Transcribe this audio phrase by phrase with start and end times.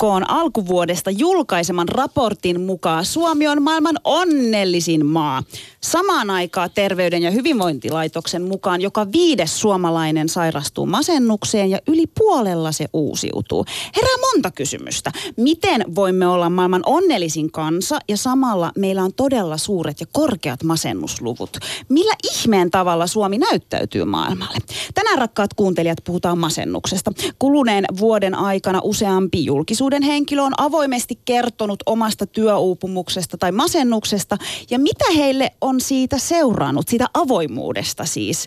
[0.00, 5.42] YK on alkuvuodesta julkaiseman raportin mukaan Suomi on maailman onnellisin maa.
[5.80, 12.86] Samaan aikaan Terveyden ja hyvinvointilaitoksen mukaan joka viides suomalainen sairastuu masennukseen ja yli puolella se
[12.92, 13.64] uusiutuu.
[13.96, 15.12] Herää monta kysymystä.
[15.36, 21.56] Miten voimme olla maailman onnellisin kansa ja samalla meillä on todella suuret ja korkeat masennusluvut?
[21.88, 24.58] Millä ihmeen tavalla Suomi näyttäytyy maailmalle?
[24.94, 27.12] Tänään rakkaat kuuntelijat puhutaan masennuksesta.
[27.38, 34.36] Kuluneen vuoden aikana useampi julkisuuden henkilö on avoimesti kertonut omasta työuupumuksesta tai masennuksesta
[34.70, 38.46] ja mitä heille on siitä seurannut, siitä avoimuudesta siis.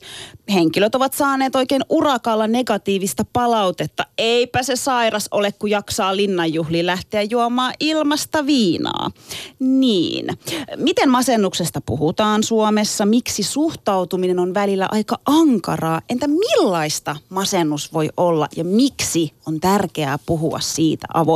[0.54, 4.06] Henkilöt ovat saaneet oikein urakalla negatiivista palautetta.
[4.18, 9.12] Eipä se sairas ole, kun jaksaa linnanjuhliin lähteä juomaan ilmasta viinaa.
[9.60, 10.28] Niin.
[10.76, 13.06] Miten masennuksesta puhutaan Suomessa?
[13.06, 16.02] Miksi suhtautuminen on välillä aika ankaraa?
[16.10, 21.33] Entä millaista masennus voi olla ja miksi on tärkeää puhua siitä avoimesti?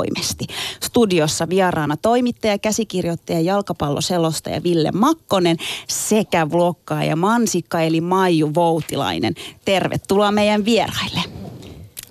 [0.83, 9.33] Studiossa vieraana toimittaja, käsikirjoittaja, jalkapalloselostaja Ville Makkonen sekä vloggaaja Mansikka eli Maiju Voutilainen.
[9.65, 11.21] Tervetuloa meidän vieraille.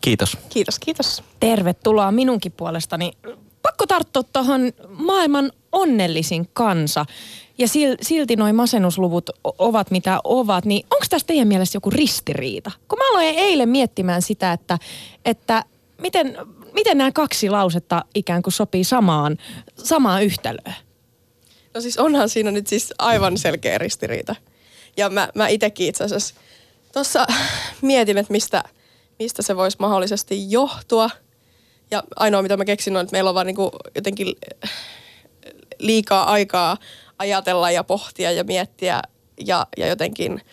[0.01, 0.39] Kiitos.
[0.49, 1.23] Kiitos, kiitos.
[1.41, 3.13] Tervetuloa minunkin puolestani.
[3.63, 7.07] Pakko tarttua tuohon maailman onnellisin kansa.
[7.59, 7.67] Ja
[8.03, 12.71] silti noin masennusluvut ovat mitä ovat, niin onko tässä teidän mielestä joku ristiriita?
[12.89, 14.79] Kun mä aloin eilen miettimään sitä, että,
[15.25, 15.65] että
[16.01, 16.37] miten,
[16.77, 19.37] miten nämä kaksi lausetta ikään kuin sopii samaan,
[19.77, 20.75] samaan yhtälöön?
[21.75, 24.37] No siis onhan siinä nyt siis aivan selkeä ristiriita.
[24.97, 26.35] Ja mä, mä itsekin itse asiassa
[26.93, 27.27] tuossa
[27.83, 28.65] mietin, että mistä,
[29.19, 31.11] mistä se voisi mahdollisesti johtua.
[31.91, 33.57] Ja ainoa mitä mä keksin on, että meillä on vaan niin
[33.95, 34.35] jotenkin
[35.79, 36.77] liikaa aikaa
[37.19, 39.03] ajatella ja pohtia ja miettiä
[39.47, 40.41] ja, ja jotenkin–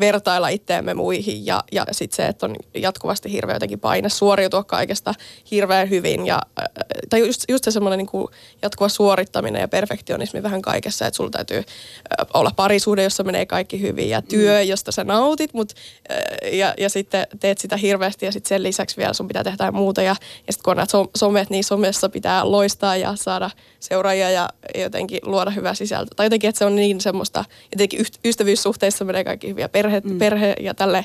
[0.00, 5.14] vertailla itseämme muihin ja, ja sitten se, että on jatkuvasti hirveä jotenkin paine suoriutua kaikesta
[5.50, 6.26] hirveän hyvin.
[6.26, 6.64] Ja, äh,
[7.10, 8.26] tai just, just se semmoinen niin
[8.62, 13.80] jatkuva suorittaminen ja perfektionismi vähän kaikessa, että sulla täytyy äh, olla parisuhde, jossa menee kaikki
[13.80, 14.68] hyvin ja työ, mm.
[14.68, 15.72] josta sä nautit, mut,
[16.10, 19.70] äh, ja, ja sitten teet sitä hirveästi ja sitten sen lisäksi vielä sun pitää tehdä
[19.70, 20.16] muuta ja,
[20.46, 25.20] ja sitten kun on näitä somet, niin somessa pitää loistaa ja saada seuraajia ja jotenkin
[25.22, 26.14] luoda hyvää sisältöä.
[26.16, 30.18] Tai jotenkin, että se on niin semmoista, jotenkin ystävyyssuhteissa menee kaikki hyvin ja perhe, mm.
[30.18, 31.04] perhe ja tälle,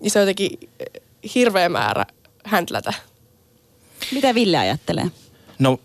[0.00, 1.02] niin se on jotenkin eh,
[1.34, 2.06] hirveä määrä
[2.44, 2.92] häntlätä.
[4.12, 5.10] Mitä Ville ajattelee?
[5.58, 5.80] No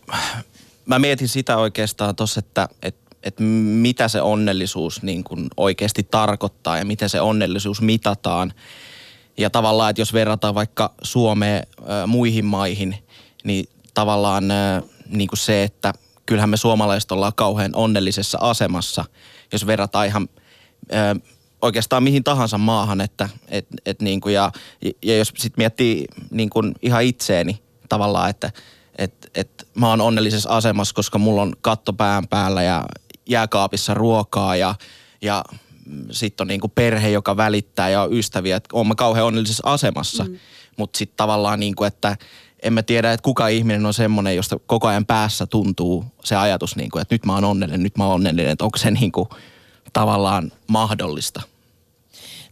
[0.85, 6.77] mä mietin sitä oikeastaan tuossa, että, että että mitä se onnellisuus niin kuin oikeasti tarkoittaa
[6.77, 8.53] ja miten se onnellisuus mitataan.
[9.37, 12.95] Ja tavallaan, että jos verrataan vaikka Suomeen äh, muihin maihin,
[13.43, 15.93] niin tavallaan äh, niin kuin se, että
[16.25, 19.05] kyllähän me suomalaiset ollaan kauhean onnellisessa asemassa,
[19.51, 20.29] jos verrataan ihan
[20.93, 24.51] äh, oikeastaan mihin tahansa maahan, että et, et niin kuin ja,
[25.03, 28.51] ja jos sitten miettii niin kuin ihan itseeni tavallaan, että
[28.97, 32.85] et, et mä oon onnellisessa asemassa, koska mulla on katto pään päällä ja
[33.29, 34.75] jääkaapissa ruokaa ja,
[35.21, 35.43] ja
[36.11, 40.23] sitten on niin kuin perhe, joka välittää ja ystäviä, että oon mä kauhean onnellisessa asemassa.
[40.23, 40.37] Mm.
[40.77, 42.17] Mutta sitten tavallaan niin kuin, että
[42.63, 46.75] en mä tiedä, että kuka ihminen on semmoinen, josta koko ajan päässä tuntuu se ajatus,
[46.75, 49.11] niin kuin, että nyt mä oon onnellinen, nyt mä oon onnellinen, että onko se niin
[49.11, 49.29] kuin
[49.95, 51.41] tavallaan mahdollista.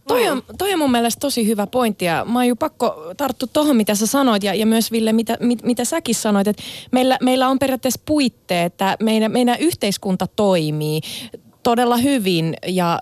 [0.08, 3.48] Toi on, toi on mun mielestä tosi hyvä pointti ja mä oon jo pakko tarttua
[3.52, 6.62] tuohon, mitä sä sanoit ja, ja myös Ville, mitä, mit, mitä säkin sanoit, että
[6.92, 11.00] meillä, meillä on periaatteessa puitteet, että meidän, meidän yhteiskunta toimii
[11.64, 13.00] todella hyvin ja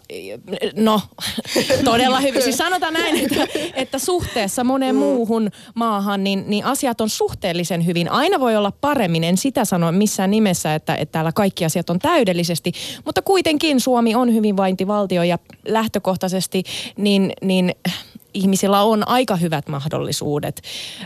[0.76, 1.00] no
[1.84, 2.42] todella hyvin.
[2.42, 4.98] Siis sanotaan näin, että, että suhteessa moneen mm.
[4.98, 8.10] muuhun maahan niin, niin asiat on suhteellisen hyvin.
[8.10, 11.98] Aina voi olla paremmin, en sitä sano missään nimessä, että, että täällä kaikki asiat on
[11.98, 12.72] täydellisesti,
[13.04, 16.62] mutta kuitenkin Suomi on hyvinvointivaltio ja lähtökohtaisesti
[16.96, 17.74] niin, niin
[18.34, 20.62] ihmisillä on aika hyvät mahdollisuudet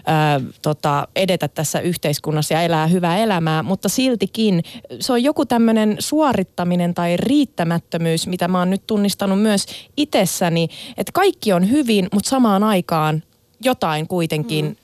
[0.06, 4.62] ää, tota, edetä tässä yhteiskunnassa ja elää hyvää elämää, mutta siltikin
[5.00, 9.66] se on joku tämmöinen suorittaminen tai riittämättömyys, mitä mä oon nyt tunnistanut myös
[9.96, 13.22] itsessäni, että kaikki on hyvin, mutta samaan aikaan
[13.60, 14.76] jotain kuitenkin mm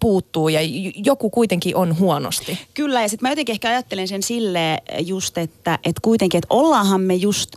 [0.00, 0.60] puuttuu ja
[1.04, 2.58] joku kuitenkin on huonosti.
[2.74, 7.00] Kyllä ja sitten mä jotenkin ehkä ajattelen sen silleen just, että, että kuitenkin, että ollaanhan
[7.00, 7.56] me just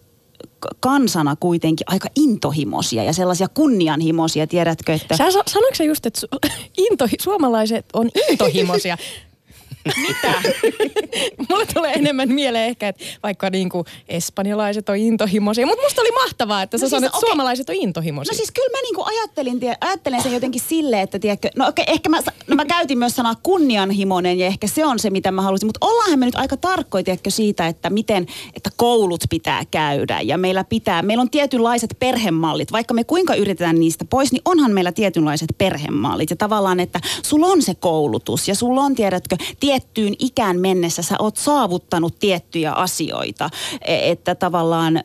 [0.79, 5.17] kansana kuitenkin aika intohimoisia ja sellaisia kunnianhimoisia, tiedätkö, että...
[5.17, 6.27] Sä, sanoitko sä just, että su,
[6.89, 8.97] into, suomalaiset on intohimoisia?
[10.01, 10.33] Mitä?
[11.49, 16.61] Mulle tulee enemmän mieleen ehkä, että vaikka niinku espanjalaiset on intohimoisia, mutta musta oli mahtavaa,
[16.61, 17.29] että sä No siis, sanoit, että okei.
[17.29, 18.31] suomalaiset on intohimoisia.
[18.33, 21.85] No siis kyllä mä niinku ajattelin, tie, ajattelen sen jotenkin silleen, että tiedätkö, no okei,
[21.87, 25.41] ehkä mä, no mä käytin myös sanaa kunnianhimoinen ja ehkä se on se, mitä mä
[25.41, 30.21] halusin, mutta ollaanhan me nyt aika tarkkoja, tiedätkö, siitä, että miten, että koulut pitää käydä
[30.21, 34.71] ja meillä pitää, meillä on tietynlaiset perhemallit, vaikka me kuinka yritetään niistä pois, niin onhan
[34.71, 39.35] meillä tietynlaiset perhemallit ja tavallaan, että sulla on se koulutus ja sulla on, tiedätkö,
[39.79, 43.49] tiettyyn ikään mennessä sä oot saavuttanut tiettyjä asioita,
[43.81, 45.03] E- että tavallaan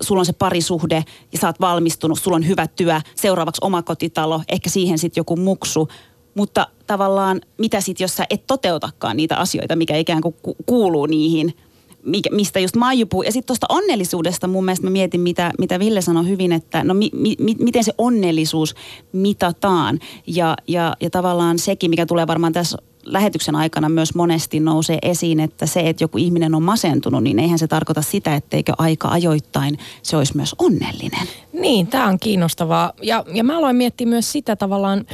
[0.00, 4.70] sulla on se parisuhde ja sä oot valmistunut, sulla on hyvä työ, seuraavaksi omakotitalo, ehkä
[4.70, 5.88] siihen sitten joku muksu,
[6.34, 11.06] mutta tavallaan mitä sitten, jos sä et toteutakaan niitä asioita, mikä ikään kuin ku- kuuluu
[11.06, 11.54] niihin,
[12.02, 13.26] mikä, mistä just Maiju puhui.
[13.26, 16.94] Ja sitten tuosta onnellisuudesta mun mielestä mä mietin, mitä, mitä Ville sanoi hyvin, että no
[16.94, 18.74] mi, mi- miten se onnellisuus
[19.12, 19.98] mitataan.
[20.26, 22.78] Ja, ja, ja tavallaan sekin, mikä tulee varmaan tässä
[23.12, 27.58] lähetyksen aikana myös monesti nousee esiin, että se, että joku ihminen on masentunut, niin eihän
[27.58, 31.28] se tarkoita sitä, etteikö aika ajoittain se olisi myös onnellinen.
[31.52, 32.92] Niin, tämä on kiinnostavaa.
[33.02, 35.06] Ja, ja mä aloin miettiä myös sitä tavallaan,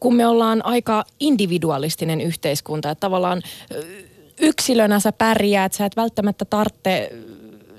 [0.00, 3.42] kun me ollaan aika individualistinen yhteiskunta, että tavallaan
[4.40, 7.10] yksilönä sä pärjäät, sä et välttämättä tarvitse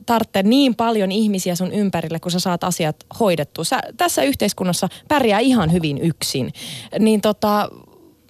[0.05, 3.63] tarvitse niin paljon ihmisiä sun ympärille, kun sä saat asiat hoidettua.
[3.63, 6.53] Sä, tässä yhteiskunnassa pärjää ihan hyvin yksin.
[6.99, 7.69] Niin tota,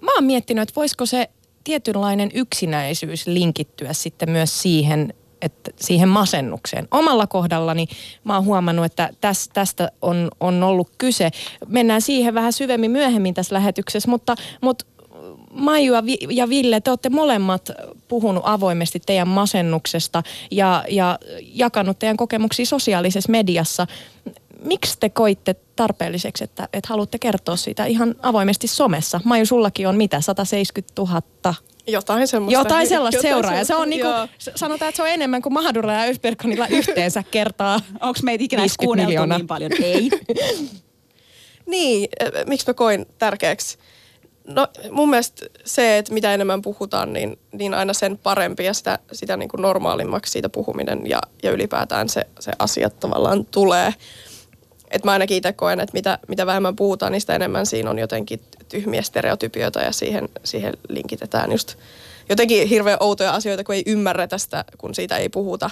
[0.01, 1.29] mä oon miettinyt, että voisiko se
[1.63, 6.87] tietynlainen yksinäisyys linkittyä sitten myös siihen, että siihen masennukseen.
[6.91, 7.87] Omalla kohdallani
[8.23, 11.29] mä oon huomannut, että täs, tästä on, on ollut kyse.
[11.67, 14.85] Mennään siihen vähän syvemmin myöhemmin tässä lähetyksessä, mutta, mutta
[15.51, 15.93] Maiju
[16.29, 17.71] ja Ville, te olette molemmat
[18.07, 21.19] puhunut avoimesti teidän masennuksesta ja, ja
[21.53, 23.87] jakanut teidän kokemuksia sosiaalisessa mediassa.
[24.63, 29.21] Miksi te koitte tarpeelliseksi, että, että haluatte kertoa siitä ihan avoimesti somessa?
[29.23, 31.55] Maiju, sullakin on mitä, 170 000
[31.87, 32.59] Jotain semmoista.
[32.59, 33.63] jotain sellaista Jotain seuraajaa.
[33.63, 34.07] Se on niinku,
[34.55, 37.79] sanotaan, että se on enemmän kuin Mahadurilla ja Ösperkonilla yhteensä kertaa.
[38.01, 39.71] Onko meitä ikinä edes 50 kuunneltu niin paljon?
[39.83, 40.09] Ei.
[41.65, 43.77] Niin, äh, miksi mä koin tärkeäksi?
[44.47, 48.99] No mun mielestä se, että mitä enemmän puhutaan, niin, niin aina sen parempi ja sitä,
[49.11, 53.93] sitä niin kuin normaalimmaksi siitä puhuminen ja, ja ylipäätään se, se asiat tavallaan tulee.
[54.91, 57.99] Et mä ainakin itse koen, että mitä, mitä vähemmän puhutaan, niin sitä enemmän siinä on
[57.99, 61.75] jotenkin tyhmiä stereotypioita ja siihen, siihen linkitetään just
[62.29, 65.69] jotenkin hirveän outoja asioita, kun ei ymmärretä sitä, kun siitä ei puhuta.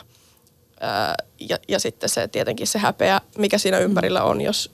[1.40, 4.72] Ja, ja sitten se tietenkin se häpeä, mikä siinä ympärillä on, jos,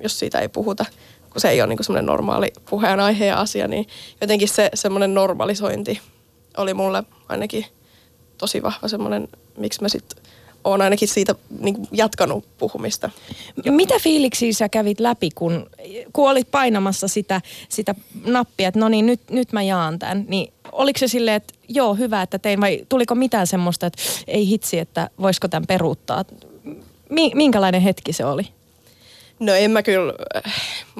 [0.00, 0.84] jos siitä ei puhuta,
[1.30, 3.86] kun se ei ole niin semmoinen normaali puheenaihe ja asia, niin
[4.20, 6.00] jotenkin se semmoinen normalisointi
[6.56, 7.66] oli mulle ainakin
[8.38, 10.23] tosi vahva semmoinen, miksi mä sitten
[10.64, 13.10] oon ainakin siitä niin jatkanut puhumista.
[13.70, 15.70] Mitä fiiliksiä sä kävit läpi, kun,
[16.12, 17.94] kun olit painamassa sitä, sitä
[18.26, 20.24] nappia, että no niin, nyt, nyt mä jaan tämän.
[20.28, 24.48] Niin oliko se silleen, että joo, hyvä, että tein, vai tuliko mitään semmoista, että ei
[24.48, 26.24] hitsi, että voisiko tämän peruuttaa?
[27.08, 28.48] Mi- minkälainen hetki se oli?
[29.40, 30.12] No en mä kyllä,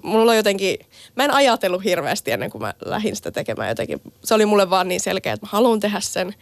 [0.02, 0.78] mulla on jotenkin,
[1.16, 4.00] mä en ajatellut hirveästi ennen kuin mä lähdin sitä tekemään jotenkin.
[4.24, 6.34] Se oli mulle vaan niin selkeä, että mä haluan tehdä sen.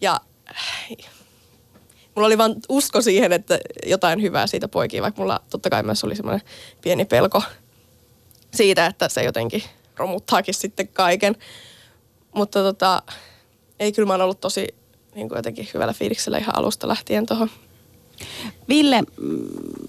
[0.00, 0.20] Ja
[2.14, 6.04] mulla oli vaan usko siihen, että jotain hyvää siitä poikii, vaikka mulla totta kai myös
[6.04, 6.46] oli semmoinen
[6.80, 7.42] pieni pelko
[8.54, 9.62] siitä, että se jotenkin
[9.96, 11.36] romuttaakin sitten kaiken.
[12.34, 13.02] Mutta tota,
[13.80, 14.66] ei kyllä mä oon ollut tosi
[15.14, 17.50] niin kuin jotenkin hyvällä fiiliksellä ihan alusta lähtien tuohon.
[18.68, 19.02] Ville,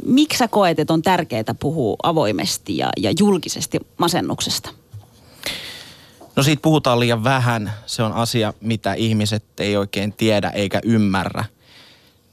[0.05, 4.69] miksi sä koet, että on tärkeää puhua avoimesti ja, ja julkisesti masennuksesta?
[6.35, 7.73] No siitä puhutaan liian vähän.
[7.85, 11.45] Se on asia, mitä ihmiset ei oikein tiedä eikä ymmärrä.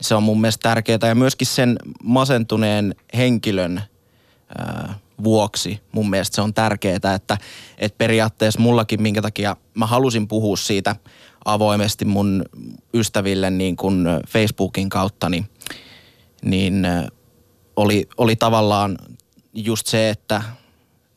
[0.03, 3.83] Se on mun mielestä tärkeää ja myöskin sen masentuneen henkilön
[4.59, 4.95] ää,
[5.25, 7.39] vuoksi mun mielestä se on tärkeää, että,
[7.79, 10.97] että periaatteessa mullakin, minkä takia mä halusin puhua siitä
[11.45, 12.45] avoimesti mun
[12.95, 15.49] ystäville niin kuin Facebookin kautta, niin,
[16.45, 16.87] niin
[17.77, 18.99] oli, oli tavallaan
[19.55, 20.43] just se, että,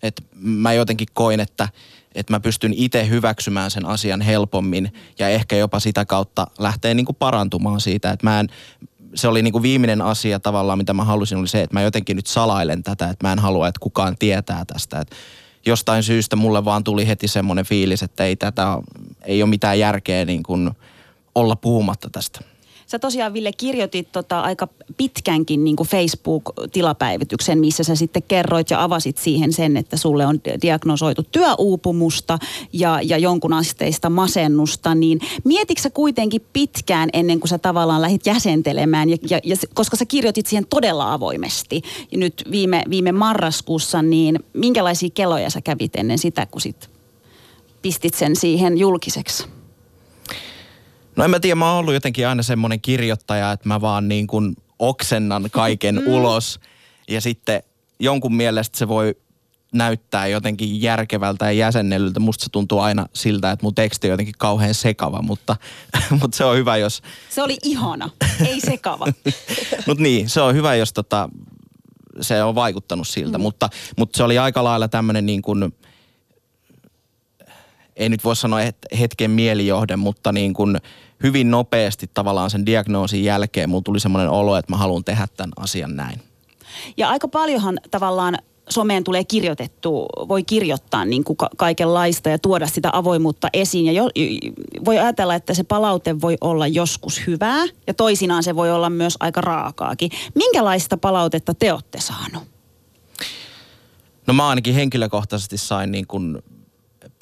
[0.04, 1.70] että mä jotenkin koin, että,
[2.15, 7.05] että mä pystyn itse hyväksymään sen asian helpommin ja ehkä jopa sitä kautta lähtee niin
[7.05, 8.48] kuin parantumaan siitä, että mä en,
[9.15, 12.15] se oli niin kuin viimeinen asia tavallaan, mitä mä halusin, oli se, että mä jotenkin
[12.15, 15.00] nyt salailen tätä, että mä en halua, että kukaan tietää tästä.
[15.00, 15.15] Että
[15.65, 18.77] jostain syystä mulle vaan tuli heti semmoinen fiilis, että ei tätä,
[19.22, 20.72] ei ole mitään järkeä niin kuin
[21.36, 22.54] olla puhumatta tästä.
[22.88, 28.84] Sä tosiaan, Ville, kirjoitit tota aika pitkänkin niin kuin Facebook-tilapäivityksen, missä sä sitten kerroit ja
[28.84, 32.39] avasit siihen sen, että sulle on diagnosoitu työuupumusta
[32.74, 34.96] ja, ja jonkun asteista masennusta.
[34.96, 39.98] Niin mietitkö sä kuitenkin pitkään ennen kuin sä tavallaan lähdit jäsentelemään, ja, ja, ja, koska
[39.98, 45.96] sä kirjoitit siihen todella avoimesti ja nyt viime, viime marraskuussa, niin minkälaisia keloja sä kävit
[45.96, 46.89] ennen sitä, kun sit
[47.82, 49.54] pistit sen siihen julkiseksi?
[51.15, 54.27] No en mä tiedä, mä oon ollut jotenkin aina semmoinen kirjoittaja, että mä vaan niin
[54.27, 56.60] kuin oksennan kaiken ulos.
[57.07, 57.63] Ja sitten
[58.00, 59.15] jonkun mielestä se voi
[59.74, 62.19] näyttää jotenkin järkevältä ja jäsennellyltä.
[62.19, 65.55] Musta se tuntuu aina siltä, että mun teksti on jotenkin kauhean sekava, mutta,
[66.22, 67.01] mutta se on hyvä, jos...
[67.29, 68.10] Se oli ihana,
[68.48, 69.05] ei sekava.
[69.88, 71.29] mutta niin, se on hyvä, jos tota,
[72.22, 73.41] se on vaikuttanut siltä, mm.
[73.41, 75.74] mutta, mutta se oli aika lailla tämmöinen niin kuin,
[77.95, 78.60] ei nyt voi sanoa
[79.00, 80.77] hetken mielijohde, mutta niin kuin
[81.24, 85.51] hyvin nopeasti tavallaan sen diagnoosin jälkeen mulla tuli semmoinen olo, että mä haluan tehdä tämän
[85.57, 86.22] asian näin.
[86.98, 88.38] Ja aika paljonhan tavallaan
[88.69, 93.86] someen tulee kirjoitettu, voi kirjoittaa niin kuin ka- kaikenlaista ja tuoda sitä avoimuutta esiin.
[93.86, 94.10] Ja jo,
[94.86, 99.17] voi ajatella, että se palaute voi olla joskus hyvää ja toisinaan se voi olla myös
[99.19, 100.12] aika raakaakin.
[100.36, 102.43] Minkälaista palautetta te olette saanut?
[104.27, 106.38] No mä ainakin henkilökohtaisesti sain niin kuin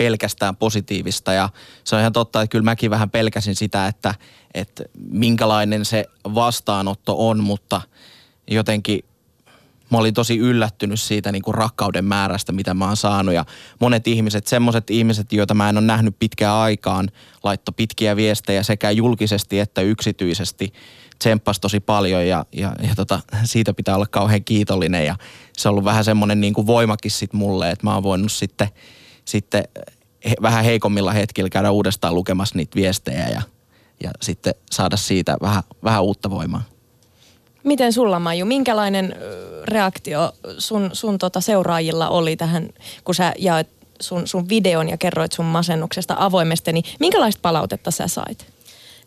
[0.03, 1.49] pelkästään positiivista ja
[1.83, 4.15] se on ihan totta, että kyllä mäkin vähän pelkäsin sitä, että,
[4.53, 7.81] että minkälainen se vastaanotto on, mutta
[8.47, 8.99] jotenkin
[9.89, 13.33] mä olin tosi yllättynyt siitä niin kuin rakkauden määrästä, mitä mä oon saanut.
[13.33, 13.45] Ja
[13.79, 17.09] monet ihmiset, semmoiset ihmiset, joita mä en ole nähnyt pitkään aikaan,
[17.43, 20.73] laitto pitkiä viestejä sekä julkisesti että yksityisesti.
[21.19, 25.05] Tsemppas tosi paljon ja, ja, ja tota, siitä pitää olla kauhean kiitollinen.
[25.05, 25.15] Ja
[25.57, 28.69] se on ollut vähän semmoinen niin kuin voimakin sit mulle, että mä oon voinut sitten,
[29.25, 29.63] sitten
[30.29, 33.41] he, vähän heikommilla hetkillä käydä uudestaan lukemassa niitä viestejä ja,
[34.03, 36.63] ja sitten saada siitä vähän, vähän uutta voimaa.
[37.63, 39.15] Miten sulla Maiju, minkälainen
[39.65, 42.69] reaktio sun, sun tota seuraajilla oli tähän,
[43.03, 43.67] kun sä jaoit
[44.01, 48.53] sun, sun videon ja kerroit sun masennuksesta avoimesti, niin minkälaista palautetta sä sait?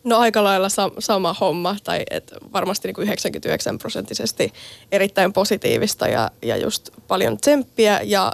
[0.03, 4.53] No aika lailla sa- sama homma, tai et varmasti niin kuin 99 prosenttisesti
[4.91, 8.31] erittäin positiivista ja, ja just paljon tsemppiä ja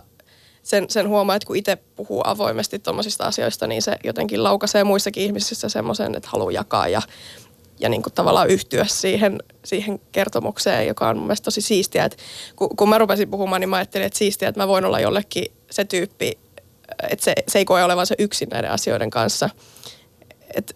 [0.63, 5.23] sen, sen huomaa, että kun itse puhuu avoimesti tuommoisista asioista, niin se jotenkin laukaisee muissakin
[5.23, 7.01] ihmisissä semmoisen, että haluaa jakaa ja
[7.79, 12.05] ja niin kuin tavallaan yhtyä siihen, siihen kertomukseen, joka on mun mielestä tosi siistiä.
[12.05, 12.17] Et
[12.55, 15.45] kun, kun mä rupesin puhumaan, niin mä ajattelin, että siistiä, että mä voin olla jollekin
[15.71, 16.31] se tyyppi,
[17.09, 19.49] että se, se ei koe olevansa yksin näiden asioiden kanssa.
[20.55, 20.73] Et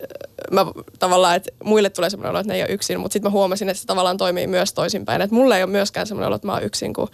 [0.51, 0.65] mä
[0.99, 3.69] tavallaan, että muille tulee semmoinen olo, että ne ei ole yksin, mutta sitten mä huomasin,
[3.69, 5.21] että se tavallaan toimii myös toisinpäin.
[5.21, 7.07] Että mulle ei ole myöskään semmoinen olo, että mä oon yksin, kun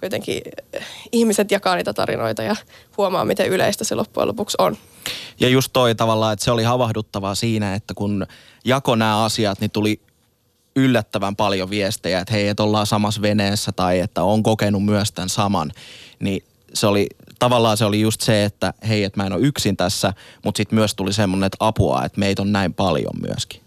[0.00, 0.42] kuitenkin
[1.12, 2.56] ihmiset jakaa niitä tarinoita ja
[2.96, 4.76] huomaa, miten yleistä se loppujen lopuksi on.
[5.40, 8.26] Ja just toi tavallaan, että se oli havahduttavaa siinä, että kun
[8.64, 10.00] jako nämä asiat, niin tuli
[10.76, 15.28] yllättävän paljon viestejä, että hei, että ollaan samassa veneessä tai että on kokenut myös tämän
[15.28, 15.72] saman.
[16.20, 17.06] Niin se oli,
[17.38, 20.12] tavallaan se oli just se, että hei, että mä en ole yksin tässä,
[20.44, 23.60] mutta sitten myös tuli semmoinen, että apua, että meitä on näin paljon myöskin.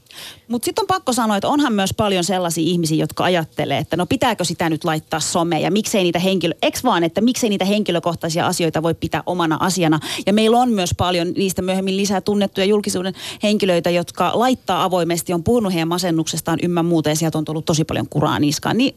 [0.47, 4.05] Mutta sitten on pakko sanoa, että onhan myös paljon sellaisia ihmisiä, jotka ajattelee, että no
[4.05, 8.47] pitääkö sitä nyt laittaa someen ja miksei niitä henkilö, eks vaan, että miksei niitä henkilökohtaisia
[8.47, 9.99] asioita voi pitää omana asiana.
[10.25, 15.43] Ja meillä on myös paljon niistä myöhemmin lisää tunnettuja julkisuuden henkilöitä, jotka laittaa avoimesti, on
[15.43, 18.77] puhunut heidän masennuksestaan ymmä muuta ja sieltä on tullut tosi paljon kuraa niskaan.
[18.77, 18.95] Niin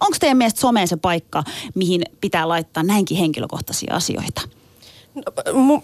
[0.00, 4.59] onko teidän mielestä some se paikka, mihin pitää laittaa näinkin henkilökohtaisia asioita?
[5.14, 5.82] No,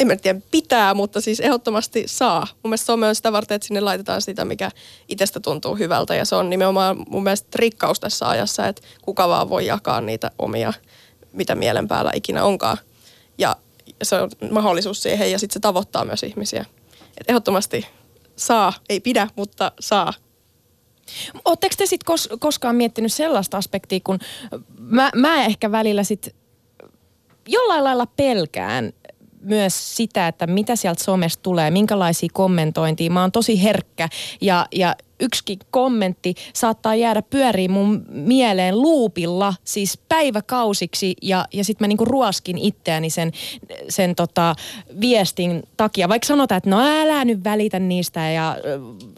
[0.00, 2.46] en mä tiedä pitää, mutta siis ehdottomasti saa.
[2.52, 4.70] Mun mielestä some on sitä varten, että sinne laitetaan sitä, mikä
[5.08, 6.14] itsestä tuntuu hyvältä.
[6.14, 10.30] Ja se on nimenomaan mun mielestä rikkaus tässä ajassa, että kuka vaan voi jakaa niitä
[10.38, 10.72] omia,
[11.32, 12.78] mitä mielen päällä ikinä onkaan.
[13.38, 13.56] Ja
[14.02, 16.64] se on mahdollisuus siihen ja sitten se tavoittaa myös ihmisiä.
[17.18, 17.86] Et ehdottomasti
[18.36, 20.12] saa, ei pidä, mutta saa.
[21.44, 24.18] Oletteko te sitten kos- koskaan miettinyt sellaista aspektia, kun
[24.78, 26.32] mä, mä ehkä välillä sitten
[27.50, 28.92] jollain lailla pelkään
[29.40, 33.10] myös sitä, että mitä sieltä somesta tulee, minkälaisia kommentointia.
[33.10, 34.08] Mä oon tosi herkkä
[34.40, 41.84] ja, ja yksikin kommentti saattaa jäädä pyöriin mun mieleen luupilla, siis päiväkausiksi ja, ja sitten
[41.84, 43.32] mä niinku ruoskin itseäni sen,
[43.88, 44.54] sen tota
[45.00, 46.08] viestin takia.
[46.08, 48.56] Vaikka sanotaan, että no älä nyt välitä niistä ja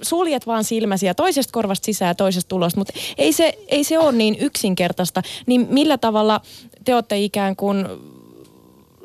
[0.02, 3.98] suljet vaan silmäsi ja toisesta korvasta sisään ja toisesta tulosta, mutta ei se, ei se
[3.98, 5.22] ole niin yksinkertaista.
[5.46, 6.40] Niin millä tavalla
[6.84, 7.86] te olette ikään kuin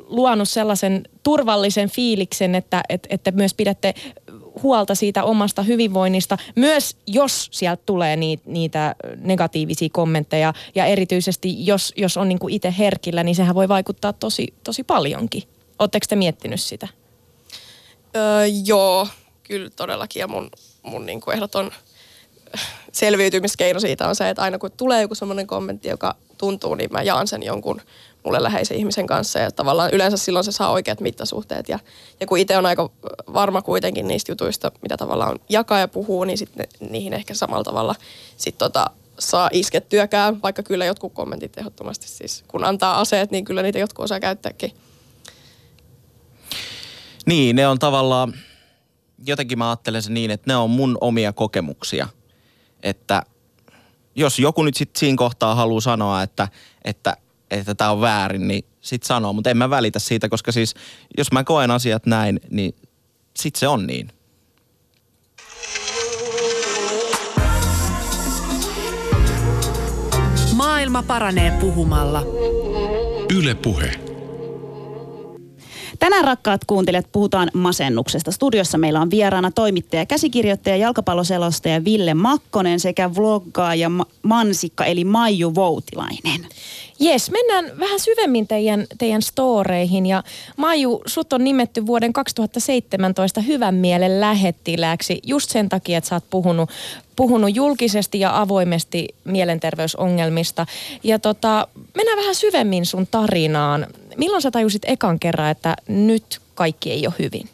[0.10, 3.94] luonut sellaisen turvallisen fiiliksen, että, että, että myös pidätte
[4.64, 11.94] huolta siitä omasta hyvinvoinnista, myös jos sieltä tulee niitä, niitä negatiivisia kommentteja ja erityisesti jos,
[11.98, 15.44] jos on niin itse herkillä, niin sehän voi vaikuttaa tosi, tosi paljonkin.
[15.80, 16.88] Oletteko te miettinyt sitä?
[18.16, 19.08] Öö, joo,
[19.44, 20.50] kyllä todellakin ja mun,
[20.84, 21.72] mun niin kuin ehdoton
[22.92, 27.02] selviytymiskeino siitä on se, että aina kun tulee joku semmoinen kommentti, joka tuntuu, niin mä
[27.02, 27.82] jaan sen jonkun
[28.28, 31.80] mulle läheisen ihmisen kanssa ja tavallaan yleensä silloin se saa oikeat mittasuhteet ja,
[32.20, 32.90] ja kun itse on aika
[33.34, 37.96] varma kuitenkin niistä jutuista, mitä tavallaan jakaa ja puhuu, niin sitten niihin ehkä samalla tavalla
[38.38, 43.62] sit tota, saa iskettyäkään, vaikka kyllä jotkut kommentit ehdottomasti siis, kun antaa aseet, niin kyllä
[43.62, 44.72] niitä jotkut osaa käyttääkin.
[47.26, 48.34] Niin, ne on tavallaan,
[49.28, 52.08] jotenkin mä ajattelen se niin, että ne on mun omia kokemuksia.
[52.84, 53.24] Että
[54.16, 56.48] jos joku nyt sitten siinä kohtaa haluaa sanoa, että,
[56.84, 57.18] että
[57.52, 59.34] että tämä on väärin, niin sit sanoo.
[59.34, 60.74] Mutta en mä välitä siitä, koska siis
[61.18, 62.76] jos mä koen asiat näin, niin
[63.40, 64.12] sit se on niin.
[70.54, 72.24] Maailma paranee puhumalla.
[73.38, 74.07] Yle Puhe.
[76.00, 78.32] Tänään rakkaat kuuntelijat puhutaan masennuksesta.
[78.32, 85.56] Studiossa meillä on vieraana toimittaja, käsikirjoittaja, jalkapalloselostaja Ville Makkonen sekä vloggaaja Ma- Mansikka eli Maiju
[85.56, 86.48] Voutilainen.
[87.00, 90.06] Jes, mennään vähän syvemmin teidän, teidän storeihin.
[90.06, 90.24] Ja
[90.58, 96.30] Maiju, sut on nimetty vuoden 2017 hyvän mielen lähettiläksi just sen takia, että sä oot
[96.30, 96.70] puhunut,
[97.16, 100.66] puhunut julkisesti ja avoimesti mielenterveysongelmista.
[101.04, 103.88] Ja tota, mennään vähän syvemmin sun tarinaan.
[104.18, 107.50] Milloin sä tajusit ekan kerran, että nyt kaikki ei ole hyvin?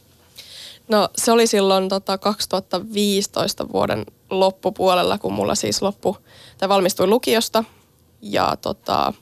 [0.88, 6.18] No se oli silloin tota 2015 vuoden loppupuolella, kun mulla siis loppu,
[6.58, 7.64] tai valmistuin lukiosta.
[8.22, 9.14] Ja tota,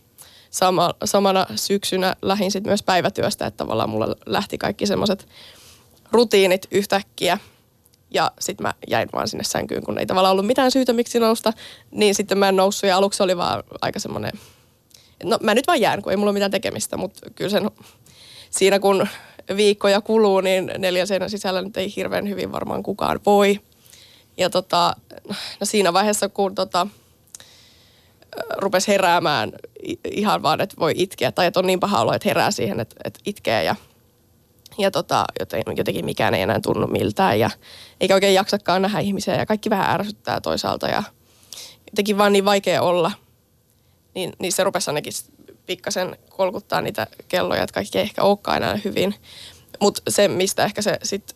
[0.49, 5.27] sama, samana syksynä lähdin sitten myös päivätyöstä, että tavallaan mulla lähti kaikki semmoiset
[6.11, 7.37] rutiinit yhtäkkiä.
[8.13, 11.53] Ja sitten mä jäin vaan sinne sänkyyn, kun ei tavallaan ollut mitään syytä miksi nousta.
[11.91, 14.31] Niin sitten mä en noussut ja aluksi oli vaan aika semmoinen,
[15.23, 16.97] no mä nyt vaan jään, kun ei mulla ole mitään tekemistä.
[16.97, 17.71] Mutta kyllä sen
[18.49, 19.07] siinä kun
[19.55, 23.59] viikkoja kuluu, niin neljän seinän sisällä nyt ei hirveän hyvin varmaan kukaan voi.
[24.37, 24.95] Ja tota,
[25.59, 26.87] no siinä vaiheessa, kun tota,
[28.57, 29.51] rupesi heräämään
[30.11, 31.31] ihan vaan, että voi itkeä.
[31.31, 33.75] Tai että on niin paha olo, että herää siihen, että, että itkee ja,
[34.77, 35.25] ja tota,
[35.77, 37.39] jotenkin mikään ei enää tunnu miltään.
[37.39, 37.49] Ja
[38.01, 41.03] eikä oikein jaksakaan nähdä ihmisiä ja kaikki vähän ärsyttää toisaalta ja
[41.91, 43.11] jotenkin vaan niin vaikea olla.
[44.15, 45.13] Niin, niin se rupesi ainakin
[45.65, 49.15] pikkasen kolkuttaa niitä kelloja, että kaikki ei ehkä olekaan enää hyvin.
[49.79, 51.35] Mutta se, mistä ehkä se sit,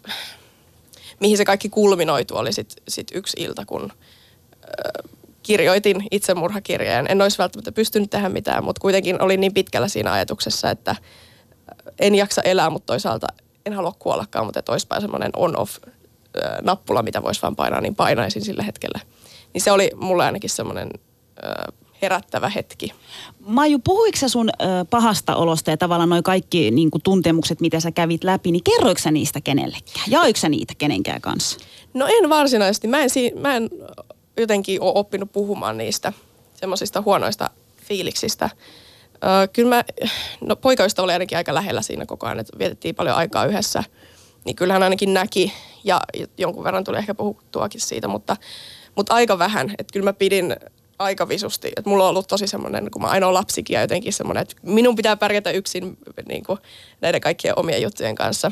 [1.20, 3.92] mihin se kaikki kulminoitu, oli sit, sit yksi ilta, kun
[5.44, 7.06] kirjoitin itsemurhakirjeen.
[7.10, 10.96] En olisi välttämättä pystynyt tähän mitään, mutta kuitenkin olin niin pitkällä siinä ajatuksessa, että
[12.00, 13.28] en jaksa elää, mutta toisaalta
[13.66, 19.00] en halua kuollakaan, mutta että semmoinen on-off-nappula, mitä voisi vaan painaa, niin painaisin sillä hetkellä.
[19.54, 20.90] Niin se oli mulle ainakin semmoinen
[22.06, 22.92] herättävä hetki.
[23.40, 27.80] Maiju, puhuiko sä sun ö, pahasta olosta ja tavallaan noin kaikki niin kuin, tuntemukset, mitä
[27.80, 30.06] sä kävit läpi, niin kerroiko sä niistä kenellekään?
[30.08, 31.60] Jaoiko sä niitä kenenkään kanssa?
[31.94, 32.88] No en varsinaisesti.
[32.88, 33.70] Mä en, si- mä en
[34.38, 36.14] jotenkin ole oppinut puhumaan niistä
[36.56, 37.50] semmoisista huonoista
[37.88, 38.50] fiiliksistä.
[39.24, 39.84] Öö, kyllä mä,
[40.42, 43.84] no poikaista oli ainakin aika lähellä siinä koko ajan, että vietettiin paljon aikaa yhdessä.
[44.46, 46.02] Niin kyllähän ainakin näki ja
[46.38, 48.38] jonkun verran tuli ehkä puhuttuakin siitä, mutta,
[48.96, 49.70] mutta aika vähän.
[49.78, 50.56] Että kyllä mä pidin
[51.00, 51.72] aika visusti.
[51.76, 54.96] Että mulla on ollut tosi semmoinen, kun mä ainoa lapsikin ja jotenkin semmoinen, että minun
[54.96, 56.60] pitää pärjätä yksin niin kuin
[57.02, 58.52] näiden kaikkien omien juttujen kanssa.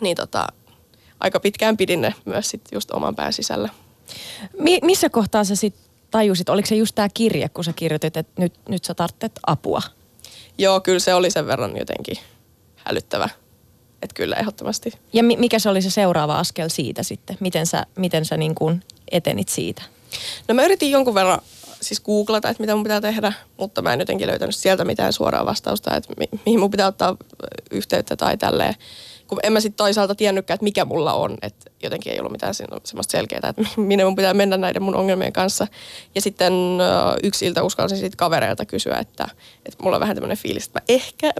[0.00, 0.46] Niin tota,
[1.20, 3.68] aika pitkään pidin ne myös sit just oman pään sisällä.
[4.58, 8.42] Mi- missä kohtaa sä sitten tajusit, oliko se just tämä kirje, kun sä kirjoitit, että
[8.42, 9.82] nyt, nyt sä tarvitset apua?
[10.58, 12.16] Joo, kyllä se oli sen verran jotenkin
[12.76, 13.28] hälyttävä.
[14.02, 14.92] Että kyllä ehdottomasti.
[15.12, 17.36] Ja mi- mikä se oli se seuraava askel siitä sitten?
[17.40, 19.82] Miten sä, miten sä niin kuin etenit siitä?
[20.48, 21.40] No mä yritin jonkun verran
[21.80, 25.46] siis googlata, että mitä mun pitää tehdä, mutta mä en jotenkin löytänyt sieltä mitään suoraa
[25.46, 27.16] vastausta, että mi- mihin mun pitää ottaa
[27.70, 28.74] yhteyttä tai tälleen
[29.28, 31.38] kun en mä sitten toisaalta tiennytkään, että mikä mulla on.
[31.42, 35.32] Että jotenkein ei ollut mitään semmoista selkeää, että minne mun pitää mennä näiden mun ongelmien
[35.32, 35.66] kanssa.
[36.14, 36.52] Ja sitten
[37.22, 39.28] yksi ilta uskalsin sitten kavereilta kysyä, että,
[39.66, 41.32] että mulla on vähän tämmöinen fiilis, että mä ehkä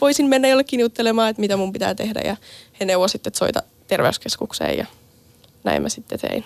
[0.00, 2.20] voisin mennä jollekin juttelemaan, että mitä mun pitää tehdä.
[2.24, 2.36] Ja
[2.80, 4.86] he neuvosivat, sitten, että soita terveyskeskukseen ja
[5.64, 6.44] näin mä sitten tein.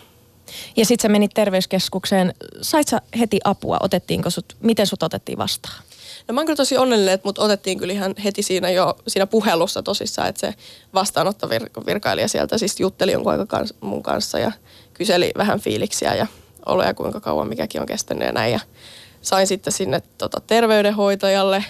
[0.76, 2.34] Ja sitten sä menit terveyskeskukseen.
[2.62, 3.76] Sait sä heti apua?
[3.80, 5.82] Otettiinko sut, miten sut otettiin vastaan?
[6.28, 9.26] No mä oon kyllä tosi onnellinen, että mut otettiin kyllä ihan heti siinä jo siinä
[9.26, 10.54] puhelussa tosissaan, että se
[10.94, 14.52] vastaanottovirkailija sieltä siis jutteli jonkun aika kans, mun kanssa ja
[14.94, 16.26] kyseli vähän fiiliksiä ja
[16.66, 18.52] oloja kuinka kauan mikäkin on kestänyt ja näin.
[18.52, 18.60] Ja
[19.22, 21.64] sain sitten sinne tota, terveydenhoitajalle,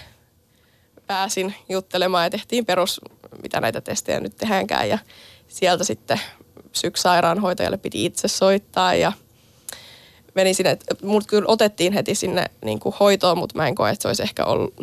[1.07, 3.01] pääsin juttelemaan ja tehtiin perus,
[3.41, 4.97] mitä näitä testejä nyt tehdäänkään ja
[5.47, 6.21] sieltä sitten
[6.75, 9.11] psyksairaanhoitajalle piti itse soittaa ja–
[10.35, 14.01] meni sinne, mut kyllä otettiin heti sinne niin kuin hoitoon, mutta mä en koe, että
[14.01, 14.73] se olisi ehkä ollut,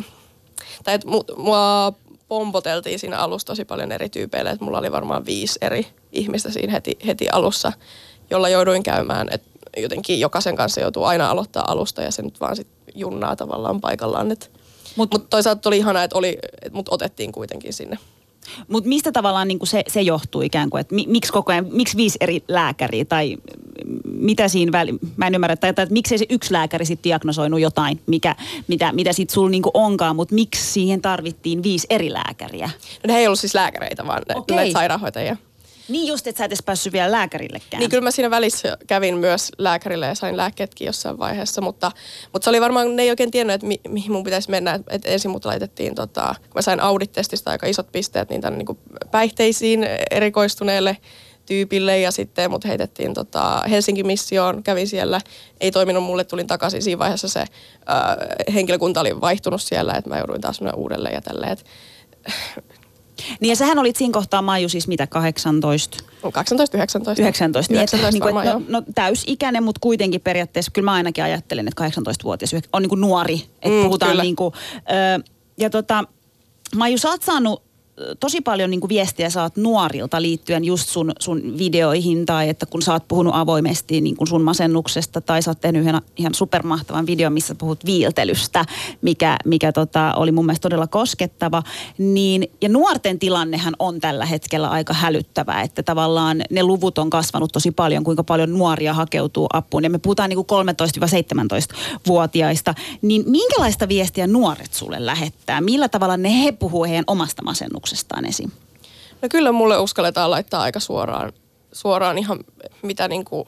[0.83, 1.93] tai että mut, mua
[2.27, 6.71] pompoteltiin siinä alussa tosi paljon eri tyypeille, että mulla oli varmaan viisi eri ihmistä siinä
[6.73, 7.73] heti, heti alussa,
[8.29, 12.55] jolla jouduin käymään, että jotenkin jokaisen kanssa joutuu aina aloittaa alusta ja se nyt vaan
[12.55, 14.27] sit junnaa tavallaan paikallaan.
[14.95, 17.97] Mutta mut toisaalta oli ihana, että, oli, että mut otettiin kuitenkin sinne.
[18.67, 22.17] Mutta mistä tavallaan niin se, se johtuu ikään kuin, että miksi koko ajan, miksi viisi
[22.21, 23.37] eri lääkäriä tai
[24.05, 27.99] mitä siinä väli, mä en ymmärrä, tai, että miksei se yksi lääkäri sitten diagnosoinut jotain,
[28.07, 28.35] mikä,
[28.67, 32.69] mitä, mitä sitten sulla niinku onkaan, mutta miksi siihen tarvittiin viisi eri lääkäriä?
[33.03, 34.65] No ne ei ollut siis lääkäreitä, vaan ne, okay.
[34.65, 35.37] ne sairaanhoitajia.
[35.87, 37.79] Niin just, että sä et päässyt vielä lääkärillekään.
[37.79, 41.91] Niin kyllä mä siinä välissä kävin myös lääkärille ja sain lääkkeetkin jossain vaiheessa, mutta,
[42.33, 44.79] mutta se oli varmaan, ne ei oikein tiennyt, että mi, mihin mun pitäisi mennä.
[44.89, 48.79] Et ensin mut laitettiin, tota, kun mä sain audit-testistä aika isot pisteet, niin tänne niin
[49.11, 50.97] päihteisiin erikoistuneelle
[51.45, 55.21] tyypille ja sitten mut heitettiin tota Helsingin missioon, kävin siellä,
[55.61, 57.45] ei toiminut mulle, tulin takaisin siinä vaiheessa se
[57.85, 58.17] ää,
[58.53, 61.57] henkilökunta oli vaihtunut siellä, että mä jouduin taas uudelleen ja tälleen.
[63.39, 65.97] Niin ja sähän olit siinä kohtaa Maiju siis mitä, 18?
[66.31, 67.21] 18, 19.
[67.21, 70.93] 19, niin, 19 että, niin kuin, että, no, no, täysikäinen, mutta kuitenkin periaatteessa, kyllä mä
[70.93, 74.23] ainakin ajattelen, että 18-vuotias on niin kuin nuori, että mm, puhutaan kyllä.
[74.23, 75.23] niin kuin, ö,
[75.57, 76.03] ja tota,
[76.75, 77.63] Maiju, sä oot saanut
[78.19, 82.81] tosi paljon niin kuin viestiä saat nuorilta liittyen just sun, sun videoihin tai että kun
[82.81, 87.05] sä oot puhunut avoimesti niin kuin sun masennuksesta tai sä oot tehnyt ihan, ihan supermahtavan
[87.05, 88.65] videon, missä puhut viiltelystä,
[89.01, 91.63] mikä, mikä tota, oli mun mielestä todella koskettava.
[91.97, 97.51] Niin, ja nuorten tilannehan on tällä hetkellä aika hälyttävä, että tavallaan ne luvut on kasvanut
[97.51, 99.83] tosi paljon, kuinka paljon nuoria hakeutuu apuun.
[99.83, 102.73] Ja me puhutaan niin kuin 13-17-vuotiaista.
[103.01, 105.61] Niin minkälaista viestiä nuoret sulle lähettää?
[105.61, 107.82] Millä tavalla ne he puhuu heidän omasta masennuksesta?
[107.83, 108.51] Kokemuksestaan esiin?
[109.21, 111.33] No kyllä mulle uskalletaan laittaa aika suoraan,
[111.71, 112.39] suoraan ihan
[112.81, 113.45] mitä, niin kuin,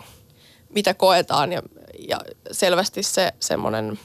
[0.70, 1.62] mitä koetaan ja,
[2.10, 2.20] ja
[2.52, 4.00] selvästi se semmoinen,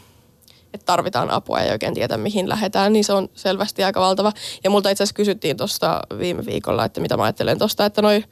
[0.75, 4.33] että tarvitaan apua ja oikein tietää mihin lähdetään, niin se on selvästi aika valtava.
[4.65, 8.25] Ja multa itse asiassa kysyttiin tuosta viime viikolla, että mitä mä ajattelen tuosta, että noi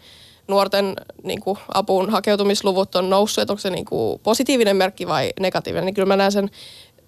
[0.48, 5.32] nuorten niin kuin, apuun hakeutumisluvut on noussut, että onko se niin kuin, positiivinen merkki vai
[5.40, 6.50] negatiivinen, niin kyllä mä näen sen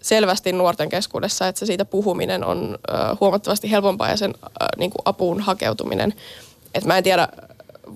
[0.03, 2.79] selvästi nuorten keskuudessa, että se siitä puhuminen on
[3.21, 6.15] huomattavasti helpompaa ja sen ö, niin kuin apuun hakeutuminen.
[6.75, 7.29] Et mä en tiedä,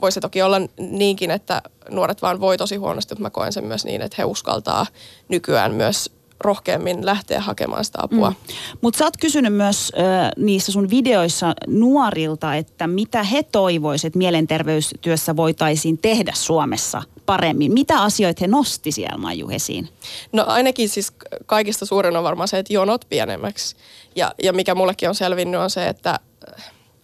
[0.01, 3.85] voisi toki olla niinkin, että nuoret vaan voi tosi huonosti, mutta mä koen sen myös
[3.85, 4.87] niin, että he uskaltaa
[5.29, 6.11] nykyään myös
[6.45, 8.31] rohkeammin lähteä hakemaan sitä apua.
[8.31, 8.37] Mm.
[8.81, 14.19] Mutta sä oot kysynyt myös äh, niissä sun videoissa nuorilta, että mitä he toivoisivat, että
[14.19, 17.73] mielenterveystyössä voitaisiin tehdä Suomessa paremmin.
[17.73, 19.89] Mitä asioita he nosti siellä Maiju esiin?
[20.33, 21.13] No ainakin siis
[21.47, 23.77] kaikista suurin on varmaan se, että jonot pienemmäksi.
[24.17, 26.21] Ja, ja mikä mullekin on selvinnyt on se, että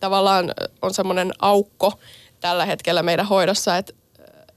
[0.00, 1.92] tavallaan on semmoinen aukko
[2.40, 3.92] tällä hetkellä meidän hoidossa, että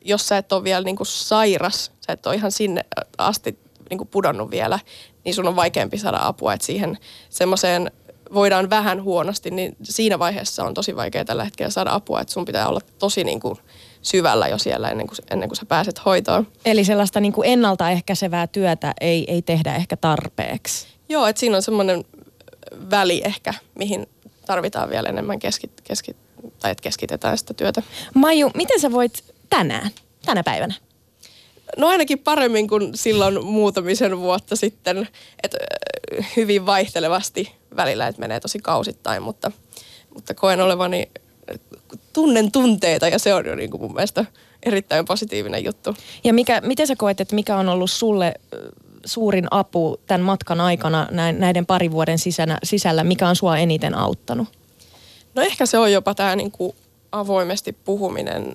[0.06, 2.86] jos sä et ole vielä niin kuin sairas, sä et ole ihan sinne
[3.18, 4.80] asti niin kuin pudonnut vielä,
[5.24, 6.54] niin sun on vaikeampi saada apua.
[6.54, 6.98] Että siihen
[7.30, 7.92] semmoiseen
[8.34, 12.22] voidaan vähän huonosti, niin siinä vaiheessa on tosi vaikea tällä hetkellä saada apua.
[12.22, 13.58] Että sun pitää olla tosi niin kuin
[14.02, 16.48] syvällä jo siellä ennen kuin, ennen kuin sä pääset hoitoon.
[16.66, 20.88] Eli sellaista niin kuin ennaltaehkäisevää työtä ei, ei tehdä ehkä tarpeeksi.
[21.10, 22.06] Joo, että siinä on semmoinen
[22.92, 24.10] väli ehkä, mihin
[24.46, 26.18] tarvitaan vielä enemmän keskit, keskit,
[26.60, 27.84] tai että keskitetään sitä työtä.
[28.14, 29.90] Maiju, miten sä voit tänään,
[30.26, 30.74] tänä päivänä?
[31.78, 35.08] No ainakin paremmin kuin silloin muutamisen vuotta sitten.
[35.44, 35.58] Että
[36.36, 39.52] hyvin vaihtelevasti välillä, että menee tosi kausittain, mutta,
[40.14, 41.10] mutta koen olevani,
[42.14, 44.26] tunnen tunteita ja se on jo niin kuin mun mielestä
[44.64, 45.96] erittäin positiivinen juttu.
[46.24, 48.34] Ja mikä, miten sä koet, että mikä on ollut sulle
[49.06, 54.48] suurin apu tämän matkan aikana näiden parin vuoden sisällä, sisällä mikä on sua eniten auttanut?
[55.36, 56.76] No ehkä se on jopa tämä niin kuin
[57.12, 58.54] avoimesti puhuminen.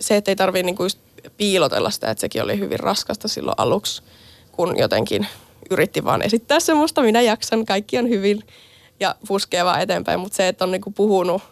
[0.00, 0.98] Se, että ei tarvitse niin kuin just
[1.36, 4.02] piilotella sitä, että sekin oli hyvin raskasta silloin aluksi,
[4.52, 5.26] kun jotenkin
[5.70, 8.42] yritti vaan esittää semmoista, minä jaksan, kaikki on hyvin
[9.00, 10.20] ja puskee vaan eteenpäin.
[10.20, 11.42] Mutta se, että on niinku puhunut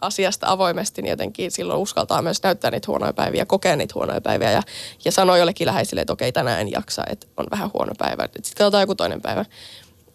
[0.00, 4.50] asiasta avoimesti, niin jotenkin silloin uskaltaa myös näyttää niitä huonoja päiviä, kokea niitä huonoja päiviä
[4.50, 4.62] ja,
[5.04, 8.24] ja sanoo jollekin läheisille, että okei, tänään en jaksa, että on vähän huono päivä.
[8.24, 9.44] Sitten katsotaan joku toinen päivä.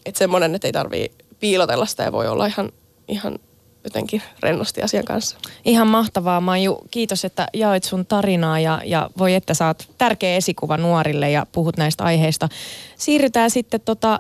[0.06, 2.72] Että semmoinen, että ei tarvii piilotella sitä ja voi olla ihan,
[3.08, 3.40] ihan
[3.88, 5.38] jotenkin rennosti asian kanssa.
[5.66, 6.80] Ihan mahtavaa Maiju.
[6.92, 11.78] Kiitos, että jaoit sun tarinaa ja, ja voi että saat tärkeä esikuva nuorille ja puhut
[11.78, 12.50] näistä aiheista.
[12.98, 14.20] Siirrytään sitten tota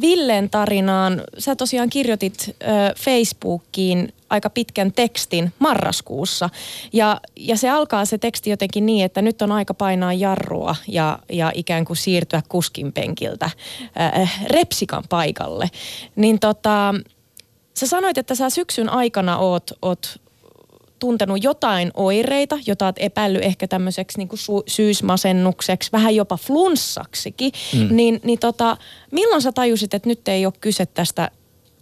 [0.00, 1.22] Villen tarinaan.
[1.38, 2.54] Sä tosiaan kirjoitit ö,
[2.96, 6.50] Facebookiin aika pitkän tekstin marraskuussa.
[6.92, 11.18] Ja, ja se alkaa se teksti jotenkin niin, että nyt on aika painaa jarrua ja,
[11.32, 13.50] ja ikään kuin siirtyä kuskin penkiltä
[14.00, 15.70] äh, repsikan paikalle.
[16.16, 16.94] Niin tota,
[17.78, 20.20] Sä sanoit, että sä syksyn aikana oot, oot
[20.98, 27.52] tuntenut jotain oireita, jota oot epäillyt ehkä tämmöiseksi niin kuin su- syysmasennukseksi, vähän jopa flunssaksikin.
[27.74, 27.96] Mm.
[27.96, 28.76] Niin, niin tota,
[29.10, 31.30] milloin sä tajusit, että nyt ei ole kyse tästä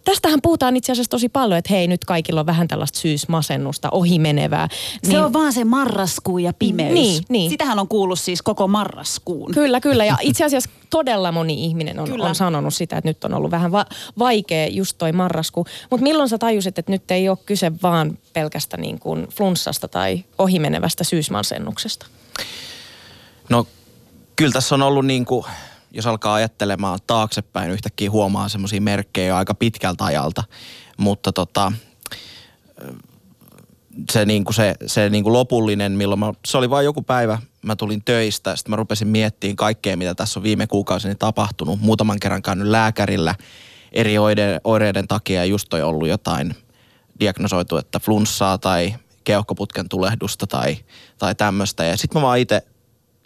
[0.07, 4.67] tästähän puhutaan itse asiassa tosi paljon, että hei nyt kaikilla on vähän tällaista syysmasennusta ohimenevää.
[5.03, 6.93] Se niin, on vaan se marraskuu ja pimeys.
[6.93, 7.49] Niin, niin.
[7.49, 9.51] Sitähän on kuullut siis koko marraskuun.
[9.53, 10.05] Kyllä, kyllä.
[10.05, 13.71] Ja itse asiassa todella moni ihminen on, on sanonut sitä, että nyt on ollut vähän
[13.71, 13.85] va-
[14.19, 15.65] vaikea just toi marraskuu.
[15.89, 20.23] Mutta milloin sä tajusit, että nyt ei ole kyse vaan pelkästä niin kuin flunssasta tai
[20.37, 22.05] ohimenevästä syysmasennuksesta?
[23.49, 23.67] No
[24.35, 25.45] kyllä tässä on ollut niin kuin
[25.91, 30.43] jos alkaa ajattelemaan taaksepäin, yhtäkkiä huomaa semmoisia merkkejä jo aika pitkältä ajalta.
[30.97, 31.71] Mutta tota,
[34.11, 37.39] se, niin kuin se, se niin kuin lopullinen, milloin mä, se oli vain joku päivä,
[37.61, 41.79] mä tulin töistä, sitten mä rupesin miettimään kaikkea, mitä tässä on viime kuukausina tapahtunut.
[41.79, 43.35] Muutaman kerran käynyt lääkärillä
[43.91, 46.55] eri oireiden, oireiden takia just toi ollut jotain
[47.19, 50.77] diagnosoitu, että flunssaa tai keuhkoputken tulehdusta tai,
[51.17, 51.83] tai tämmöistä.
[51.83, 52.61] Ja sitten mä vaan itse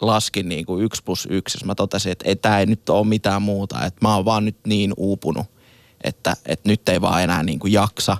[0.02, 3.06] laskin niin kuin yksi plus yksi, jos mä totesin, että ei, tämä ei nyt ole
[3.06, 5.46] mitään muuta, että mä oon vaan nyt niin uupunut,
[6.04, 8.16] että, että nyt ei vaan enää niin kuin jaksa.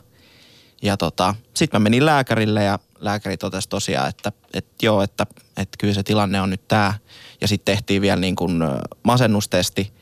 [0.82, 5.76] Ja tota, sitten mä menin lääkärille ja lääkäri totesi tosiaan, että, että joo, että, että
[5.78, 6.94] kyllä se tilanne on nyt tämä.
[7.40, 8.60] Ja sitten tehtiin vielä niin kuin
[9.02, 9.92] masennustesti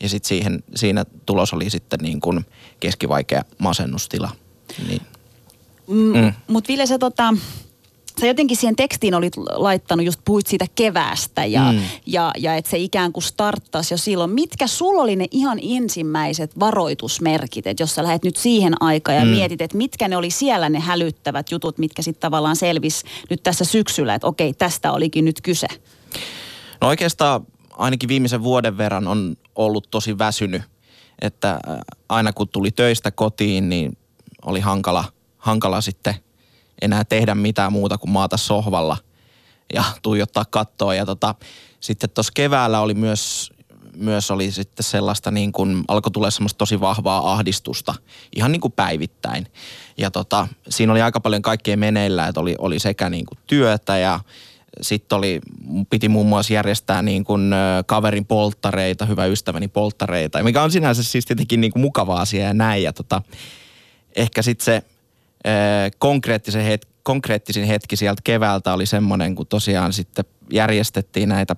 [0.00, 2.46] ja sitten siihen, siinä tulos oli sitten niin kuin
[2.80, 4.30] keskivaikea masennustila.
[4.88, 5.02] Niin.
[5.88, 6.18] Mm.
[6.18, 6.32] mm.
[6.48, 7.34] Mutta Ville, sä tota,
[8.20, 11.80] sä jotenkin siihen tekstiin olit laittanut, just puhuit siitä keväästä ja, mm.
[12.06, 14.30] ja, ja että se ikään kuin starttasi jo silloin.
[14.30, 19.24] Mitkä sulla oli ne ihan ensimmäiset varoitusmerkit, että jos sä lähdet nyt siihen aikaan ja
[19.24, 19.30] mm.
[19.30, 23.64] mietit, että mitkä ne oli siellä ne hälyttävät jutut, mitkä sitten tavallaan selvis nyt tässä
[23.64, 25.66] syksyllä, että okei, tästä olikin nyt kyse?
[26.80, 30.62] No oikeastaan ainakin viimeisen vuoden verran on ollut tosi väsynyt,
[31.22, 31.78] että äh,
[32.08, 33.98] aina kun tuli töistä kotiin, niin
[34.46, 35.04] oli hankala,
[35.38, 36.14] hankala sitten–
[36.82, 38.96] enää tehdä mitään muuta kuin maata sohvalla
[39.74, 40.94] ja tuijottaa kattoa.
[40.94, 41.34] Ja tota,
[41.80, 43.52] sitten tuossa keväällä oli myös,
[43.96, 47.94] myös oli sitten sellaista niin kuin, alkoi tulla semmoista tosi vahvaa ahdistusta
[48.36, 49.46] ihan niin kuin päivittäin.
[49.98, 53.98] Ja tota, siinä oli aika paljon kaikkea meneillä, että oli, oli sekä niin kuin työtä
[53.98, 54.20] ja
[54.80, 55.40] sitten oli,
[55.90, 57.54] piti muun muassa järjestää niin kuin
[57.86, 62.54] kaverin polttareita, hyvä ystäväni polttareita, mikä on sinänsä siis tietenkin niin kuin mukava asia ja
[62.54, 62.82] näin.
[62.82, 63.22] Ja tota,
[64.16, 64.82] ehkä sitten se
[65.98, 71.56] konkreettisen het, konkreettisin hetki sieltä keväältä oli semmoinen, kun tosiaan sitten järjestettiin näitä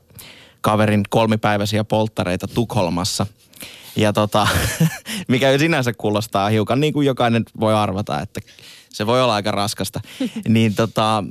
[0.61, 3.27] kaverin kolmipäiväisiä polttareita Tukholmassa.
[3.97, 4.49] Ja tota,
[5.29, 8.41] mikä sinänsä kuulostaa hiukan niin kuin jokainen voi arvata, että
[8.89, 10.01] se voi olla aika raskasta.
[10.49, 11.25] niin tota,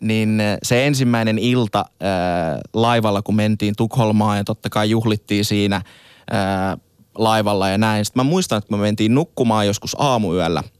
[0.00, 5.82] niin se ensimmäinen ilta ää, laivalla, kun mentiin Tukholmaan ja totta kai juhlittiin siinä
[6.30, 6.78] ää,
[7.14, 8.04] laivalla ja näin.
[8.04, 10.62] Sitten mä muistan, että me mentiin nukkumaan joskus aamuyöllä–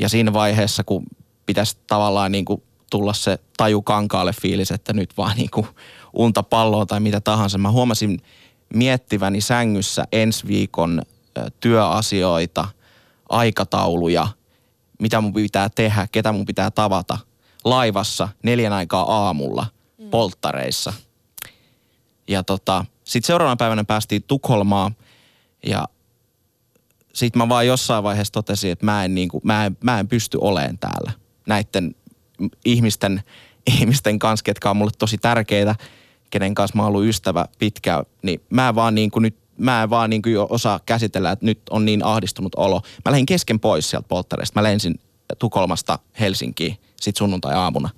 [0.00, 1.06] ja siinä vaiheessa, kun
[1.46, 5.66] pitäisi tavallaan niin kuin tulla se taju kankaalle fiilis, että nyt vaan niin kuin
[6.12, 7.58] unta palloa tai mitä tahansa.
[7.58, 8.22] Mä huomasin
[8.74, 11.02] miettiväni sängyssä ensi viikon
[11.60, 12.68] työasioita,
[13.28, 14.28] aikatauluja,
[15.00, 17.18] mitä mun pitää tehdä, ketä mun pitää tavata
[17.64, 19.66] laivassa neljän aikaa aamulla
[19.98, 20.10] mm.
[20.10, 20.92] polttareissa.
[22.28, 24.96] Ja tota, sitten seuraavana päivänä päästiin Tukholmaan
[25.66, 25.88] ja
[27.16, 30.08] sitten mä vaan jossain vaiheessa totesin, että mä en, niin kuin, mä en, mä en
[30.08, 31.12] pysty olemaan täällä
[31.46, 31.94] näiden
[32.64, 33.22] ihmisten,
[33.66, 35.74] ihmisten kanssa, ketkä on mulle tosi tärkeitä,
[36.30, 39.82] kenen kanssa mä oon ollut ystävä pitkään, niin mä en vaan niin kuin nyt mä
[39.82, 42.82] en vaan niin kuin jo osaa käsitellä, että nyt on niin ahdistunut olo.
[43.04, 44.60] Mä lähdin kesken pois sieltä polttareista.
[44.60, 45.00] Mä lensin
[45.38, 47.90] Tukholmasta Helsinkiin sit sunnuntai-aamuna.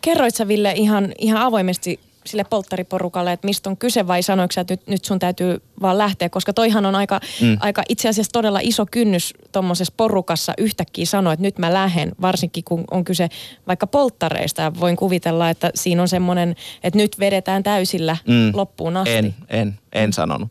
[0.00, 4.72] Kerroit sä Ville ihan, ihan avoimesti sille polttariporukalle, että mistä on kyse vai sanoiko että
[4.72, 7.56] nyt, nyt sun täytyy vaan lähteä, koska toihan on aika, mm.
[7.60, 12.64] aika itse asiassa todella iso kynnys tuommoisessa porukassa yhtäkkiä sanoa, että nyt mä lähden, varsinkin
[12.64, 13.28] kun on kyse
[13.66, 18.50] vaikka polttareista ja voin kuvitella, että siinä on semmoinen, että nyt vedetään täysillä mm.
[18.54, 19.14] loppuun asti.
[19.14, 20.48] En, en, en sanonut.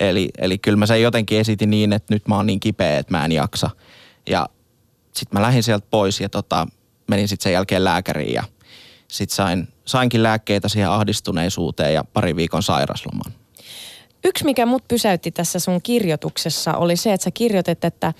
[0.00, 3.12] Eli, eli kyllä mä sen jotenkin esitin niin, että nyt mä oon niin kipeä, että
[3.12, 3.70] mä en jaksa.
[4.26, 4.48] Ja
[5.12, 6.66] sitten mä lähdin sieltä pois ja tota,
[7.06, 8.44] menin sitten sen jälkeen lääkäriin ja
[9.08, 13.32] sitten sain, sainkin lääkkeitä siihen ahdistuneisuuteen ja pari viikon sairaslomaan.
[14.24, 18.12] Yksi, mikä mut pysäytti tässä sun kirjoituksessa, oli se, että sä kirjoitet, että,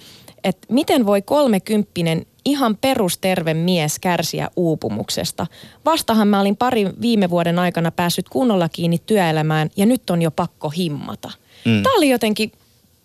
[0.45, 5.47] että miten voi kolmekymppinen ihan perusterve mies kärsiä uupumuksesta.
[5.85, 10.31] Vastahan mä olin parin viime vuoden aikana päässyt kunnolla kiinni työelämään ja nyt on jo
[10.31, 11.31] pakko himmata.
[11.65, 11.83] Mm.
[11.83, 12.53] Tämä oli jotenkin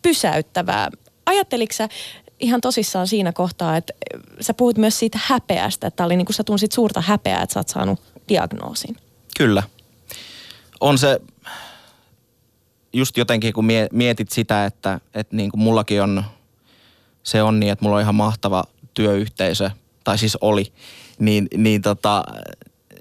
[0.02, 0.90] pysäyttävää.
[1.26, 1.90] Ajatteliko sä
[2.40, 3.94] ihan tosissaan siinä kohtaa, että
[4.42, 7.60] sä puhut myös siitä häpeästä, että oli niin kuin sä tunsit suurta häpeää, että sä
[7.60, 8.98] oot saanut diagnoosin.
[9.38, 9.64] Kyllä.
[10.80, 11.22] On se
[12.94, 16.24] just jotenkin, kun mietit sitä, että, että niin kuin mullakin on
[17.24, 19.72] se on niin, että mulla on ihan mahtava työyhteisö,
[20.04, 20.74] tai siis oli,
[21.20, 22.24] niin, niin tota,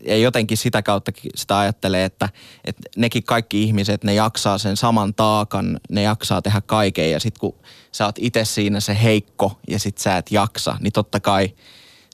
[0.05, 2.29] ja jotenkin sitä kautta sitä ajattelee, että,
[2.65, 7.41] että nekin kaikki ihmiset, ne jaksaa sen saman taakan, ne jaksaa tehdä kaiken ja sitten
[7.41, 7.55] kun
[7.93, 11.55] sä oot itse siinä se heikko ja sit sä et jaksa, niin totta kai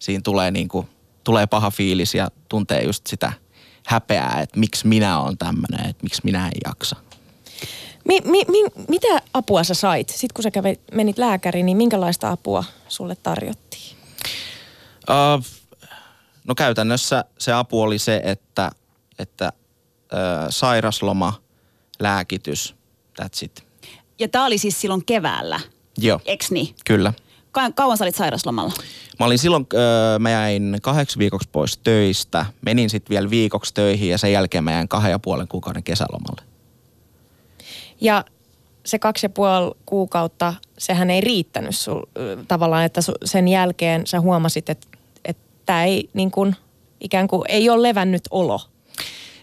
[0.01, 0.89] siinä tulee, niin kuin,
[1.25, 3.33] tulee paha fiilis ja tuntee just sitä
[3.87, 6.97] häpeää, että miksi minä on tämmöinen, että miksi minä en jaksa.
[8.09, 10.09] Mi, mi, mi, mitä apua sä sait?
[10.09, 13.97] Sitten kun sä kävit, menit lääkäriin, niin minkälaista apua sulle tarjottiin?
[15.11, 15.45] Uh,
[16.49, 18.71] No käytännössä se apu oli se, että,
[19.19, 19.53] että
[20.13, 20.17] ö,
[20.49, 21.43] sairasloma,
[22.01, 22.75] lääkitys,
[23.23, 23.65] that's it.
[24.19, 25.61] Ja tämä oli siis silloin keväällä?
[25.99, 26.21] Joo.
[26.25, 26.75] Eks niin?
[26.85, 27.13] Kyllä.
[27.53, 28.73] Ka- kauan sä olit sairaslomalla?
[29.19, 34.09] Mä olin silloin, öö, mä jäin kahdeksi viikoksi pois töistä, menin sitten vielä viikoksi töihin
[34.11, 36.43] ja sen jälkeen mä jäin kahden ja puolen kuukauden kesälomalle.
[38.01, 38.25] Ja
[38.87, 42.03] se kaksi ja puoli kuukautta, sehän ei riittänyt sul,
[42.49, 44.94] tavallaan, että sen jälkeen sä huomasit, että
[45.67, 46.57] tämä ei niin kuin,
[47.01, 48.61] ikään kuin ei ole levännyt olo.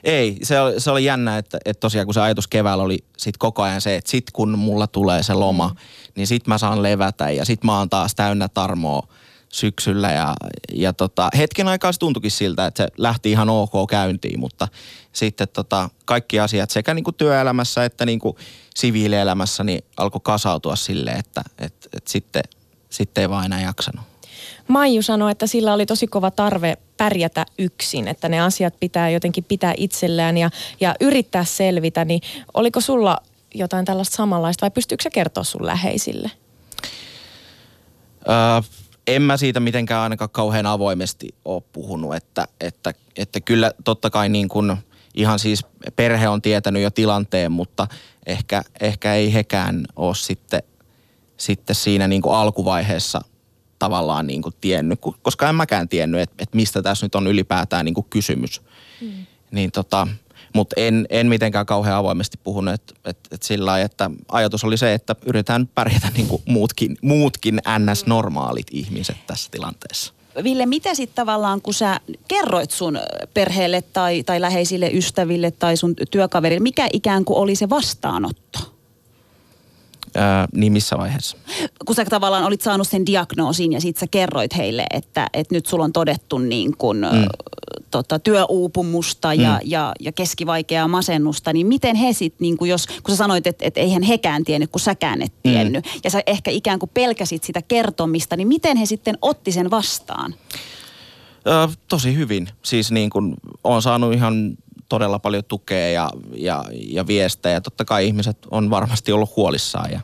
[0.04, 3.38] Ei, se oli, se oli jännä, että, että tosiaan kun se ajatus keväällä oli sit
[3.38, 5.76] koko ajan se, että sit kun mulla tulee se loma, mm.
[6.16, 9.08] niin sit mä saan levätä ja sit mä oon taas täynnä tarmoa
[9.50, 10.34] syksyllä ja,
[10.74, 14.68] ja tota, hetken aikaa se tuntuikin siltä, että se lähti ihan ok käyntiin, mutta
[15.14, 18.36] sitten tota, kaikki asiat sekä niin kuin työelämässä että niin kuin
[18.76, 22.44] siviilielämässä niin alkoi kasautua silleen, että et, et sitten,
[22.90, 24.11] sitten ei vaan enää jaksanut.
[24.72, 29.44] Maiju sanoi, että sillä oli tosi kova tarve pärjätä yksin, että ne asiat pitää jotenkin
[29.44, 32.22] pitää itsellään ja, ja yrittää selvitä, niin
[32.54, 33.18] oliko sulla
[33.56, 36.32] jotain tällaista samanlaista vai pystyykö se kertoa sun läheisille?
[38.30, 38.36] Öö,
[39.08, 44.30] en mä siitä mitenkään ainakaan kauhean avoimesti ole puhunut, että, että, että kyllä totta kai
[44.30, 44.76] niin kuin
[45.14, 47.88] ihan siis perhe on tietänyt jo tilanteen, mutta
[48.26, 50.64] ehkä, ehkä ei hekään ole sitten,
[51.38, 53.22] sitten siinä niin kuin alkuvaiheessa
[53.82, 57.86] tavallaan niin kuin tiennyt, koska en mäkään tiennyt, että, että mistä tässä nyt on ylipäätään
[57.86, 58.62] niin kuin kysymys.
[59.02, 59.26] Mm.
[59.52, 60.08] Niin tota,
[60.54, 64.78] mutta en, en mitenkään kauhean avoimesti puhunut, että et, et sillä lailla, että ajatus oli
[64.78, 70.14] se, että yritetään pärjätä niin kuin muutkin, muutkin ns-normaalit ihmiset tässä tilanteessa.
[70.44, 73.00] Ville, mitä sitten tavallaan, kun sä kerroit sun
[73.34, 78.71] perheelle tai, tai läheisille ystäville tai sun työkaverille, mikä ikään kuin oli se vastaanotto?
[80.16, 80.24] Öö,
[80.56, 81.38] niin missä vaiheessa?
[81.86, 85.66] Kun sä tavallaan olit saanut sen diagnoosin ja sit sä kerroit heille, että, että nyt
[85.66, 87.26] sulla on todettu niin kun, mm.
[87.92, 89.70] tota, työuupumusta ja, mm.
[89.70, 93.80] ja, ja keskivaikeaa masennusta, niin miten he sitten, niin jos, kun sä sanoit, että, että
[93.80, 95.92] eihän hekään tiennyt, kun säkään et tiennyt, mm.
[96.04, 100.36] ja sä ehkä ikään kuin pelkäsit sitä kertomista, niin miten he sitten otti sen vastaan?
[101.48, 102.48] Öö, tosi hyvin.
[102.64, 104.58] Siis niin kun on saanut ihan
[104.92, 107.62] todella paljon tukea ja, ja, ja viestejä.
[107.62, 110.00] Totta kai ihmiset on varmasti ollut huolissaan ja,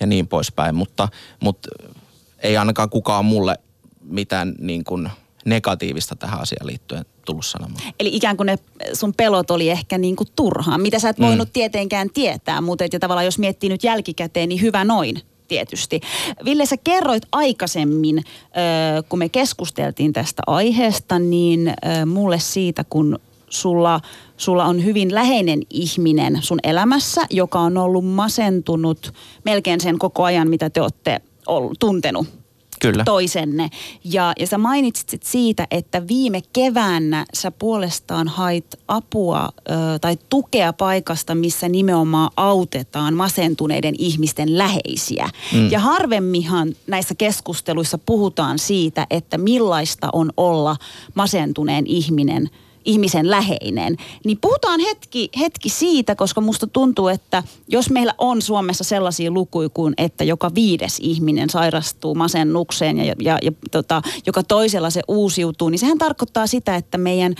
[0.00, 1.08] ja niin poispäin, mutta,
[1.40, 1.68] mutta
[2.38, 3.58] ei ainakaan kukaan mulle
[4.02, 5.10] mitään niin kuin
[5.44, 7.82] negatiivista tähän asiaan liittyen tullut sanomaan.
[8.00, 8.58] Eli ikään kuin ne
[8.92, 11.52] sun pelot oli ehkä niin kuin turhaa, mitä sä et voinut mm.
[11.52, 16.00] tietenkään tietää, mutta et, ja tavallaan jos miettii nyt jälkikäteen, niin hyvä noin tietysti.
[16.44, 18.24] Ville, sä kerroit aikaisemmin,
[19.08, 21.74] kun me keskusteltiin tästä aiheesta, niin
[22.06, 23.18] mulle siitä, kun
[23.50, 24.00] sulla,
[24.36, 30.48] sulla on hyvin läheinen ihminen sun elämässä, joka on ollut masentunut melkein sen koko ajan,
[30.48, 32.26] mitä te olette ollut, tuntenut
[32.80, 33.04] Kyllä.
[33.04, 33.70] toisenne.
[34.04, 40.72] Ja, ja sä mainitsit siitä, että viime keväänä sä puolestaan hait apua ö, tai tukea
[40.72, 45.28] paikasta, missä nimenomaan autetaan masentuneiden ihmisten läheisiä.
[45.52, 45.70] Mm.
[45.70, 50.76] Ja harvemminhan näissä keskusteluissa puhutaan siitä, että millaista on olla
[51.14, 52.50] masentuneen ihminen–
[52.86, 53.96] ihmisen läheinen.
[54.24, 59.68] Niin puhutaan hetki, hetki siitä, koska musta tuntuu, että jos meillä on Suomessa sellaisia lukuja
[59.68, 65.68] kuin, että joka viides ihminen sairastuu masennukseen ja, ja, ja tota, joka toisella se uusiutuu,
[65.68, 67.34] niin sehän tarkoittaa sitä, että meidän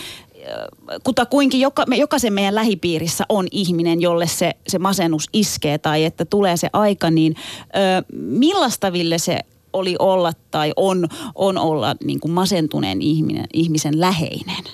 [1.04, 6.56] kutakuinkin joka, jokaisen meidän lähipiirissä on ihminen, jolle se, se masennus iskee tai että tulee
[6.56, 9.40] se aika, niin ö, millaista Ville se
[9.72, 14.64] oli olla tai on, on olla niin kuin masentuneen ihminen, ihmisen läheinen?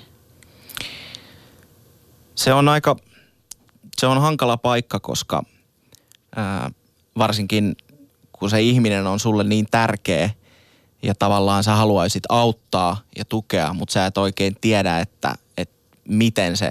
[2.34, 2.96] Se on aika,
[3.96, 5.42] se on hankala paikka, koska
[6.36, 6.70] ää,
[7.18, 7.76] varsinkin
[8.32, 10.30] kun se ihminen on sulle niin tärkeä
[11.02, 15.74] ja tavallaan sä haluaisit auttaa ja tukea, mutta sä et oikein tiedä, että, että
[16.08, 16.70] miten se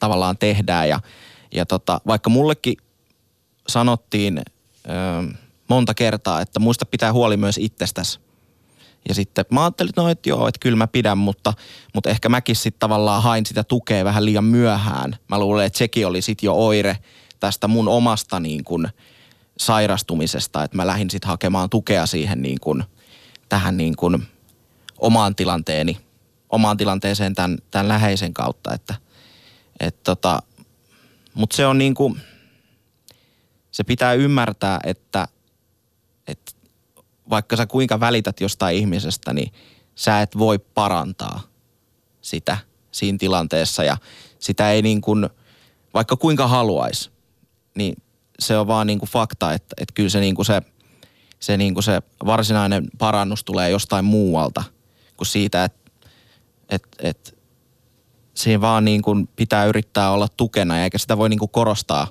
[0.00, 0.88] tavallaan tehdään.
[0.88, 1.00] Ja,
[1.54, 2.76] ja tota, vaikka mullekin
[3.68, 4.42] sanottiin
[4.88, 5.24] ää,
[5.68, 8.25] monta kertaa, että muista pitää huoli myös itsestäsi
[9.08, 11.52] ja sitten mä ajattelin, että no, että joo, että kyllä mä pidän, mutta,
[11.94, 15.16] mutta ehkä mäkin sitten tavallaan hain sitä tukea vähän liian myöhään.
[15.28, 16.98] Mä luulen, että sekin oli sitten jo oire
[17.40, 18.88] tästä mun omasta niin kuin
[19.58, 22.84] sairastumisesta, että mä lähdin sitten hakemaan tukea siihen niin kuin,
[23.48, 24.26] tähän niin kuin
[24.98, 25.98] omaan tilanteeni,
[26.50, 28.94] omaan tilanteeseen tämän, tämän läheisen kautta, että
[29.80, 30.42] et tota,
[31.34, 32.20] mutta se on niin kuin,
[33.70, 35.28] se pitää ymmärtää, että,
[36.26, 36.52] että
[37.30, 39.52] vaikka sä kuinka välität jostain ihmisestä, niin
[39.94, 41.40] sä et voi parantaa
[42.20, 42.58] sitä
[42.90, 43.84] siinä tilanteessa.
[43.84, 43.96] Ja
[44.38, 45.28] sitä ei niin kuin,
[45.94, 47.10] vaikka kuinka haluaisi,
[47.74, 48.02] niin
[48.38, 50.62] se on vaan niin kuin fakta, että, että kyllä se, niin kuin se,
[51.40, 54.64] se, niin kuin se varsinainen parannus tulee jostain muualta
[55.16, 55.90] kuin siitä, että,
[56.68, 57.32] että, että
[58.34, 62.08] siinä vaan niin kuin pitää yrittää olla tukena eikä sitä voi niin kuin korostaa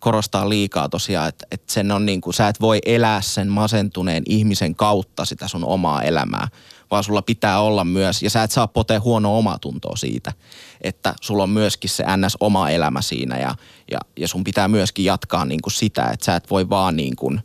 [0.00, 4.22] korostaa liikaa tosiaan, että, että sen on niin kuin, sä et voi elää sen masentuneen
[4.26, 6.48] ihmisen kautta sitä sun omaa elämää,
[6.90, 10.32] vaan sulla pitää olla myös, ja sä et saa potea huonoa omatuntoa siitä,
[10.80, 12.36] että sulla on myöskin se ns.
[12.40, 13.54] oma elämä siinä ja,
[13.90, 17.16] ja, ja sun pitää myöskin jatkaa niin kuin sitä, että sä et voi vaan niin
[17.16, 17.40] kuin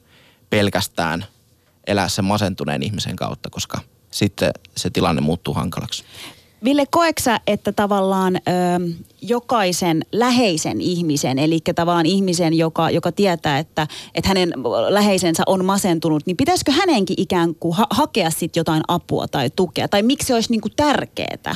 [0.50, 1.26] pelkästään
[1.88, 3.80] elää sen masentuneen ihmisen kautta, koska
[4.12, 6.04] sitten se tilanne muuttuu hankalaksi.
[6.64, 8.40] Ville, koeksä, että tavallaan ö,
[9.22, 14.54] jokaisen läheisen ihmisen, eli tavallaan ihmisen, joka, joka tietää, että, että hänen
[14.90, 19.88] läheisensä on masentunut, niin pitäisikö hänenkin ikään kuin ha- hakea sitten jotain apua tai tukea?
[19.88, 21.56] Tai miksi se olisi niin kuin tärkeää?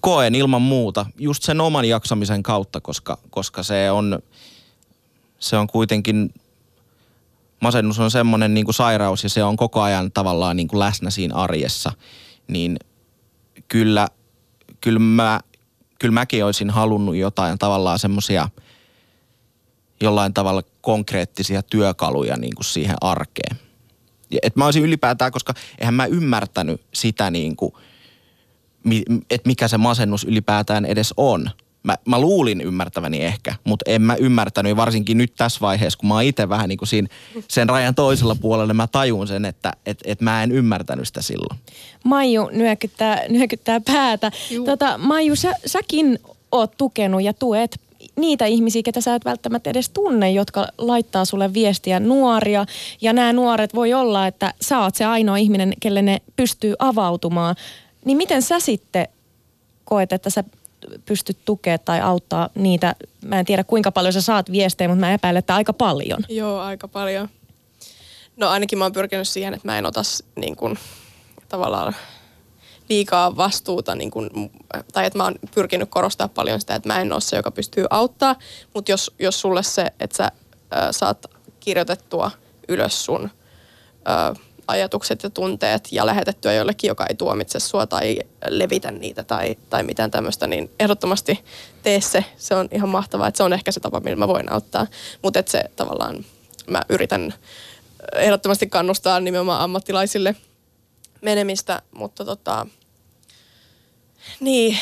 [0.00, 4.18] Koen ilman muuta, just sen oman jaksamisen kautta, koska, koska se on,
[5.38, 6.34] se on kuitenkin,
[7.60, 11.34] masennus on semmoinen niin sairaus ja se on koko ajan tavallaan niin kuin läsnä siinä
[11.34, 11.92] arjessa,
[12.48, 12.76] niin–
[13.72, 14.08] kyllä,
[14.80, 15.40] kyllä, mä,
[15.98, 18.48] kyllä mäkin olisin halunnut jotain tavallaan semmoisia
[20.00, 23.56] jollain tavalla konkreettisia työkaluja niin kuin siihen arkeen.
[24.42, 27.72] Et mä olisin ylipäätään, koska eihän mä ymmärtänyt sitä niin kuin,
[29.30, 31.50] että mikä se masennus ylipäätään edes on–
[31.82, 34.76] mä, mä luulin ymmärtäväni ehkä, mutta en mä ymmärtänyt.
[34.76, 37.08] Varsinkin nyt tässä vaiheessa, kun mä oon itse vähän niin kuin siinä,
[37.48, 41.60] sen rajan toisella puolella, mä tajun sen, että et, et mä en ymmärtänyt sitä silloin.
[42.04, 44.30] Maiju nyökyttää, nyökyttää päätä.
[44.64, 46.18] Tota, Maiju, sä, säkin
[46.52, 47.80] oot tukenut ja tuet
[48.16, 52.66] niitä ihmisiä, ketä sä et välttämättä edes tunne, jotka laittaa sulle viestiä nuoria.
[53.00, 57.56] Ja nämä nuoret voi olla, että sä oot se ainoa ihminen, kelle ne pystyy avautumaan.
[58.04, 59.08] Niin miten sä sitten
[59.84, 60.44] koet, että sä
[61.06, 62.94] pystyt tukemaan tai auttaa niitä.
[63.24, 66.20] Mä en tiedä kuinka paljon sä saat viestejä, mutta mä epäilen, että aika paljon.
[66.28, 67.28] Joo, aika paljon.
[68.36, 70.02] No ainakin mä oon pyrkinyt siihen, että mä en ota
[70.36, 70.78] niin kuin,
[71.48, 71.96] tavallaan
[72.88, 74.30] liikaa vastuuta, niin kuin,
[74.92, 77.86] tai että mä oon pyrkinyt korostaa paljon sitä, että mä en ole se, joka pystyy
[77.90, 78.36] auttaa,
[78.74, 81.26] mutta jos, jos sulle se, että sä ä, saat
[81.60, 82.30] kirjoitettua
[82.68, 83.30] ylös sun
[84.08, 84.34] ä,
[84.72, 88.18] ajatukset ja tunteet ja lähetettyä jollekin, joka ei tuomitse sua tai
[88.48, 91.44] levitä niitä tai, tai mitään tämmöistä, niin ehdottomasti
[91.82, 92.24] tee se.
[92.36, 94.86] Se on ihan mahtavaa, että se on ehkä se tapa, millä mä voin auttaa.
[95.22, 96.24] Mutta että se tavallaan,
[96.66, 97.34] mä yritän
[98.16, 100.36] ehdottomasti kannustaa nimenomaan ammattilaisille
[101.22, 102.66] menemistä, mutta tota,
[104.40, 104.78] niin.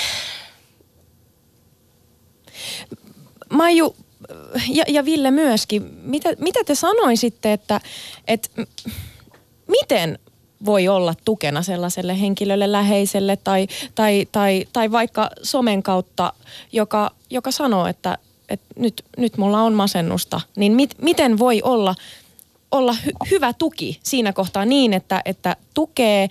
[3.51, 3.97] Maiju
[4.69, 7.81] ja, ja Ville myöskin, mitä, mitä te sanoisitte, että,
[8.29, 8.49] että
[9.71, 10.19] miten
[10.65, 16.33] voi olla tukena sellaiselle henkilölle läheiselle tai, tai, tai, tai vaikka somen kautta,
[16.73, 18.19] joka, joka sanoo, että,
[18.49, 21.95] että nyt, nyt mulla on masennusta, niin mit, miten voi olla,
[22.71, 26.29] olla hy, hyvä tuki siinä kohtaa niin, että, että tukee,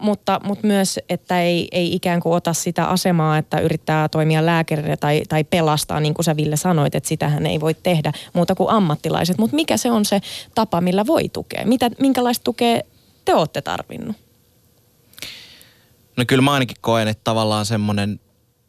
[0.00, 4.96] mutta, mutta myös, että ei, ei ikään kuin ota sitä asemaa, että yrittää toimia lääkärinä
[4.96, 8.70] tai, tai pelastaa, niin kuin sä Ville sanoit, että sitähän ei voi tehdä muuta kuin
[8.70, 9.38] ammattilaiset.
[9.38, 10.20] Mutta mikä se on se
[10.54, 11.66] tapa, millä voi tukea?
[11.66, 12.80] Mitä, minkälaista tukea
[13.24, 14.16] te olette tarvinnut?
[16.16, 18.20] No kyllä mä ainakin koen, että tavallaan semmoinen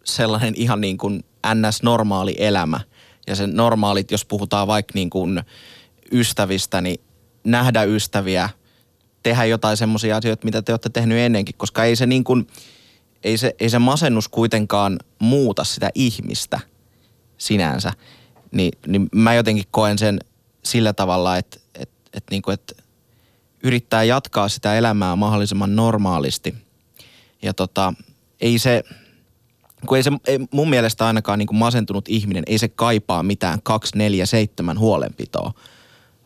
[0.03, 1.23] sellainen ihan niin kuin
[1.55, 2.79] ns-normaali elämä
[3.27, 5.43] ja sen normaalit, jos puhutaan vaikka niin kuin
[6.11, 7.01] ystävistä, niin
[7.43, 8.49] nähdä ystäviä,
[9.23, 12.47] tehdä jotain semmoisia asioita, mitä te olette tehnyt ennenkin, koska ei se niin kuin,
[13.23, 16.59] ei se, ei se masennus kuitenkaan muuta sitä ihmistä
[17.37, 17.93] sinänsä.
[18.51, 20.19] Ni, niin mä jotenkin koen sen
[20.63, 22.75] sillä tavalla, että, että, että, niin kuin, että
[23.63, 26.55] yrittää jatkaa sitä elämää mahdollisimman normaalisti.
[27.41, 27.93] Ja tota,
[28.41, 28.83] ei se,
[29.85, 33.59] kun ei se ei mun mielestä ainakaan niin kuin masentunut ihminen, ei se kaipaa mitään
[33.63, 35.53] 247 huolenpitoa,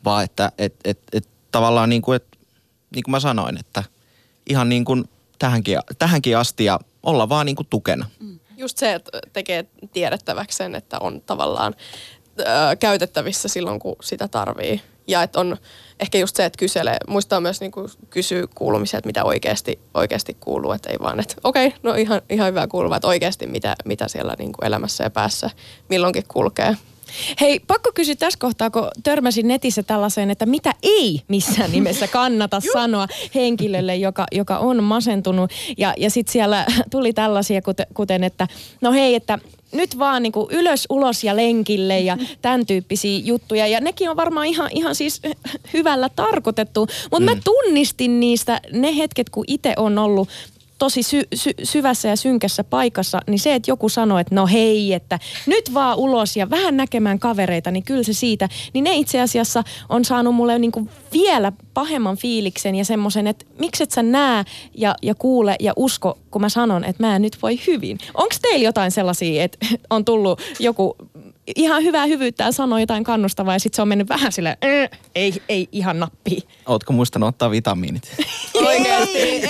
[0.06, 2.35] vaan että et, et, et, tavallaan niin kuin, et,
[2.96, 3.84] niin kuin mä sanoin, että
[4.50, 8.10] ihan niin kuin tähänkin, tähänkin asti ja olla vaan niin kuin tukena.
[8.20, 8.39] Mm.
[8.58, 11.76] Just se, että tekee tiedettäväksi sen, että on tavallaan
[12.39, 12.43] ö,
[12.80, 14.82] käytettävissä silloin, kun sitä tarvii.
[15.08, 15.58] Ja että on
[16.00, 20.38] ehkä just se, että kyselee, muistaa myös niin kuin kysyä kuulumisia, että mitä oikeasti, oikeasti
[20.39, 23.76] kuuluu, että ei vaan, että okei, okay, no ihan, ihan hyvää kuuluvaa, että oikeasti mitä,
[23.86, 25.50] mitä siellä niin kuin elämässä ja päässä
[25.89, 26.78] milloinkin kulkee.
[27.41, 32.61] Hei, pakko kysyä tässä kohtaa, kun törmäsin netissä tällaiseen, että mitä ei missään nimessä kannata
[32.74, 35.51] sanoa henkilölle, joka, joka on masentunut.
[35.78, 38.47] Ja, ja sitten siellä tuli tällaisia, kuten, kuten, että
[38.82, 39.39] no hei, että
[39.72, 43.68] nyt vaan niin kuin ylös, ulos ja lenkille ja tämän tyyppisiä juttuja.
[43.68, 45.22] Ja nekin on varmaan ihan, ihan siis
[45.74, 46.88] hyvällä tarkoitettu.
[47.11, 47.26] Mutta mm.
[47.26, 50.30] mä tunnistin niistä ne hetket, kun itse on ollut
[50.78, 54.93] tosi sy- sy- syvässä ja synkässä paikassa, niin se, että joku sanoo, että no hei,
[54.93, 59.21] että nyt vaan ulos ja vähän näkemään kavereita, niin kyllä se siitä, niin ne itse
[59.21, 64.43] asiassa on saanut mulle niin kuin vielä pahemman fiiliksen ja semmoisen, että mikset sä näe
[64.78, 67.97] ja, ja kuule ja usko, kun mä sanon, että mä en nyt voi hyvin.
[68.13, 69.57] Onko teillä jotain sellaisia, että
[69.89, 70.95] on tullut joku
[71.55, 74.57] ihan hyvää hyvyyttään sanoo jotain kannustavaa ja sitten se on mennyt vähän sille
[75.15, 76.43] ei, ei ihan nappiin.
[76.65, 78.03] Ootko muistanut ottaa vitamiinit?
[78.67, 79.41] Oikeasti.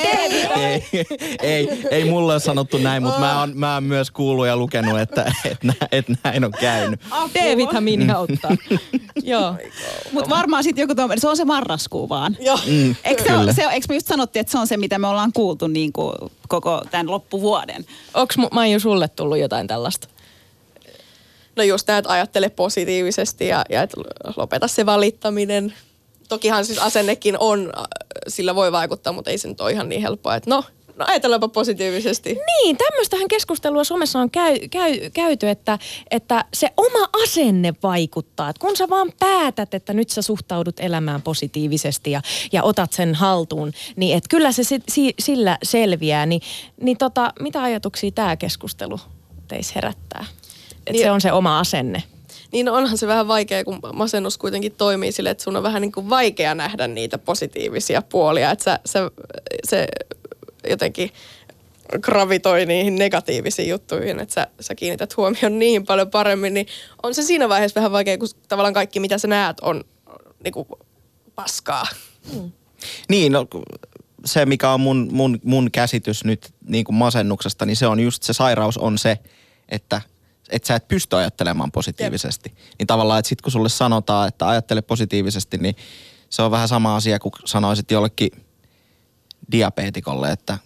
[0.75, 1.05] Ei,
[1.41, 4.99] ei, ei mulle ole sanottu näin, mutta mä oon, mä oon myös kuullut ja lukenut,
[4.99, 6.99] että et, nä- et näin on käynyt.
[7.33, 8.51] D-vitamiini auttaa.
[9.23, 9.55] Joo.
[10.11, 12.37] Mutta varmaan sitten joku tuommoinen, se on se marraskuu vaan.
[12.39, 12.59] Joo.
[12.67, 13.41] Mm, Eikö, se, kyllä.
[13.41, 15.93] ole, se, eikö me just sanottiin, että se on se, mitä me ollaan kuultu niin
[15.93, 16.15] kuin
[16.47, 17.85] koko tämän loppuvuoden?
[18.13, 20.07] Onks mu- Maiju sulle tullut jotain tällaista?
[21.55, 23.97] No just tämä, että ajattele positiivisesti ja, ja että
[24.37, 25.73] lopeta se valittaminen.
[26.29, 27.83] Tokihan siis asennekin on, äh,
[28.27, 30.63] sillä voi vaikuttaa, mutta ei se nyt ole ihan niin helppoa, että no,
[30.95, 32.37] no ajatellaanpa positiivisesti.
[32.47, 35.79] Niin, tämmöistähän keskustelua somessa on käy, käy, käyty, että,
[36.11, 38.49] että se oma asenne vaikuttaa.
[38.49, 42.21] Et kun sä vaan päätät, että nyt sä suhtaudut elämään positiivisesti ja,
[42.51, 46.25] ja otat sen haltuun, niin et kyllä se si, si, sillä selviää.
[46.25, 46.39] Ni,
[46.81, 48.99] niin tota, mitä ajatuksia tämä keskustelu
[49.47, 50.25] teissä herättää?
[50.71, 52.03] Että Niin- se on se oma asenne.
[52.51, 55.91] Niin onhan se vähän vaikea, kun masennus kuitenkin toimii sille, että sun on vähän niin
[55.91, 58.51] kuin vaikea nähdä niitä positiivisia puolia.
[58.51, 59.11] Että sä, sä,
[59.63, 59.87] se
[60.69, 61.11] jotenkin
[62.01, 66.67] gravitoi niihin negatiivisiin juttuihin, että sä, sä kiinnität huomioon niihin paljon paremmin, niin
[67.03, 69.83] on se siinä vaiheessa vähän vaikea, kun tavallaan kaikki mitä sä näet on
[70.43, 70.67] niin kuin
[71.35, 71.87] paskaa.
[73.09, 73.47] Niin, no,
[74.25, 78.23] se mikä on mun, mun, mun käsitys nyt niin kuin masennuksesta, niin se on just
[78.23, 79.19] se sairaus on se,
[79.69, 80.01] että
[80.49, 82.53] että sä et pysty ajattelemaan positiivisesti.
[82.79, 85.75] Niin tavallaan, että sit kun sulle sanotaan, että ajattele positiivisesti, niin
[86.29, 88.29] se on vähän sama asia kuin sanoisit jollekin
[89.51, 90.57] diabeetikolle, että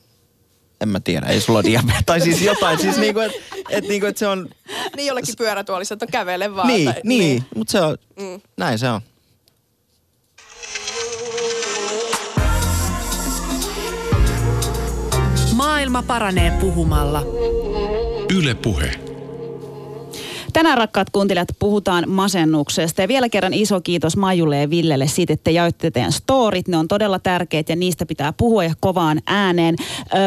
[0.82, 2.02] en mä tiedä, ei sulla diabetes.
[2.06, 3.38] tai siis jotain, siis niinku, että
[3.70, 4.50] et, niinku, et se on,
[4.96, 6.68] Niin jollekin pyörätuolissa, että kävele vaan.
[6.68, 7.46] niin, tai, niin, niin.
[7.56, 8.42] mutta se on, Mm.
[8.58, 9.02] näin se on.
[15.54, 17.22] Maailma paranee puhumalla.
[18.38, 19.09] Yle Puhe.
[20.54, 25.52] Tänään rakkaat kuuntelijat puhutaan masennuksesta ja vielä kerran iso kiitos Maijulle ja Villelle siitä, että
[25.52, 26.68] jaoitte teidän storit.
[26.68, 29.76] Ne on todella tärkeät ja niistä pitää puhua ja kovaan ääneen.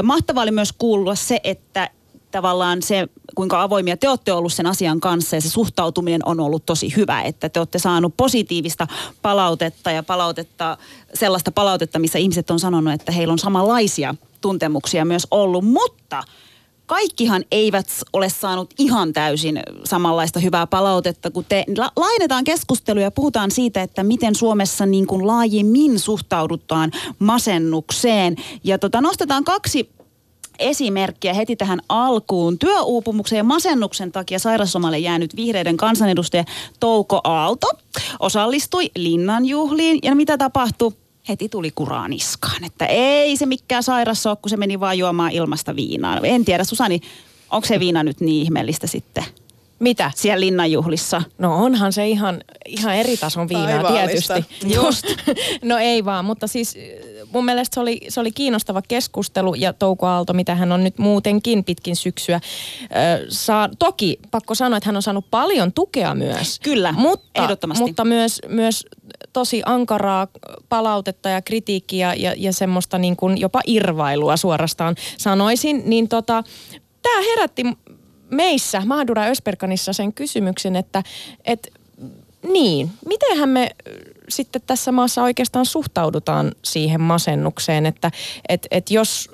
[0.02, 1.90] Mahtavaa oli myös kuulla se, että
[2.30, 6.66] tavallaan se, kuinka avoimia te olette ollut sen asian kanssa ja se suhtautuminen on ollut
[6.66, 8.86] tosi hyvä, että te olette saanut positiivista
[9.22, 10.78] palautetta ja palautetta,
[11.14, 16.22] sellaista palautetta, missä ihmiset on sanonut, että heillä on samanlaisia tuntemuksia myös ollut, mutta
[16.92, 23.10] kaikkihan eivät ole saanut ihan täysin samanlaista hyvää palautetta, kun te la- lainetaan keskustelua ja
[23.10, 28.36] puhutaan siitä, että miten Suomessa niin kuin laajemmin suhtaudutaan masennukseen.
[28.64, 29.90] Ja tota, nostetaan kaksi
[30.58, 32.58] esimerkkiä heti tähän alkuun.
[32.58, 36.44] Työuupumuksen ja masennuksen takia sairauslomalle jäänyt vihreiden kansanedustaja
[36.80, 37.68] Touko Aalto
[38.20, 39.98] osallistui linnanjuhliin.
[40.02, 41.01] Ja mitä tapahtui?
[41.28, 45.32] Heti tuli kuraa niskaan, että ei se mikään sairas ole, kun se meni vaan juomaan
[45.32, 46.18] ilmasta viinaa.
[46.22, 47.00] En tiedä, Susani,
[47.50, 49.24] onko se viina nyt niin ihmeellistä sitten
[49.78, 50.10] Mitä?
[50.16, 51.22] siellä linnanjuhlissa?
[51.38, 54.34] No onhan se ihan, ihan eri tason viinaa Taivaallista.
[54.34, 54.74] tietysti.
[54.74, 55.04] Just.
[55.62, 56.78] no ei vaan, mutta siis
[57.32, 60.98] mun mielestä se oli, se oli kiinnostava keskustelu ja Touko Aalto, mitä hän on nyt
[60.98, 62.40] muutenkin pitkin syksyä äh,
[63.28, 66.60] saa, toki pakko sanoa, että hän on saanut paljon tukea myös.
[66.60, 67.84] Kyllä, mutta, ehdottomasti.
[67.84, 68.86] Mutta myös, myös
[69.32, 70.28] tosi ankaraa
[70.68, 76.44] palautetta ja kritiikkiä ja, ja semmoista niin kuin jopa irvailua suorastaan sanoisin, niin tota,
[77.02, 77.64] tämä herätti
[78.30, 81.02] meissä Mahdura Ösperkanissa sen kysymyksen, että
[81.44, 81.72] et,
[82.52, 83.90] niin, mitenhän me ö,
[84.36, 88.10] sitten tässä maassa oikeastaan suhtaudutaan siihen masennukseen, että
[88.48, 89.30] et, et jos,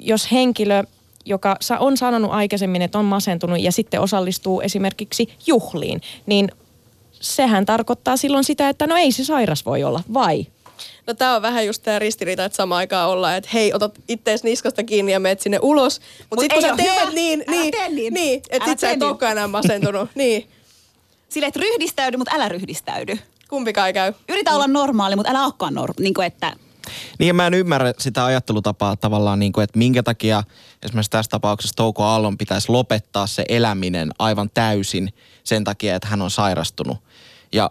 [0.00, 0.84] jos henkilö
[1.24, 6.50] joka on sanonut aikaisemmin, että on masentunut ja sitten osallistuu esimerkiksi juhliin, niin
[7.12, 10.46] sehän tarkoittaa silloin sitä, että no ei se sairas voi olla, vai?
[11.06, 14.44] No tää on vähän just tää ristiriita, että samaan aikaan ollaan, että hei, otat ittees
[14.44, 16.00] niskasta kiinni ja meet sinne ulos.
[16.18, 17.10] Mutta Mut sit kun ei sä teet hyvä.
[17.10, 18.14] niin, Älä niin, tee niin.
[18.14, 19.08] niin että sit sä et niin.
[19.08, 20.08] olekaan enää masentunut.
[20.14, 20.48] niin,
[21.28, 23.18] Sille, että ryhdistäydy, mutta älä ryhdistäydy.
[23.50, 24.12] Kumpikaan ei käy.
[24.28, 26.02] Yritä olla normaali, mutta älä olekaan normaali.
[26.02, 26.52] Niin kuin, että
[27.18, 30.42] Niin ja mä en ymmärrä sitä ajattelutapaa tavallaan, niin kuin, että minkä takia
[30.82, 35.12] esimerkiksi tässä tapauksessa Touko Aallon pitäisi lopettaa se eläminen aivan täysin
[35.44, 36.98] sen takia, että hän on sairastunut.
[37.52, 37.70] Ja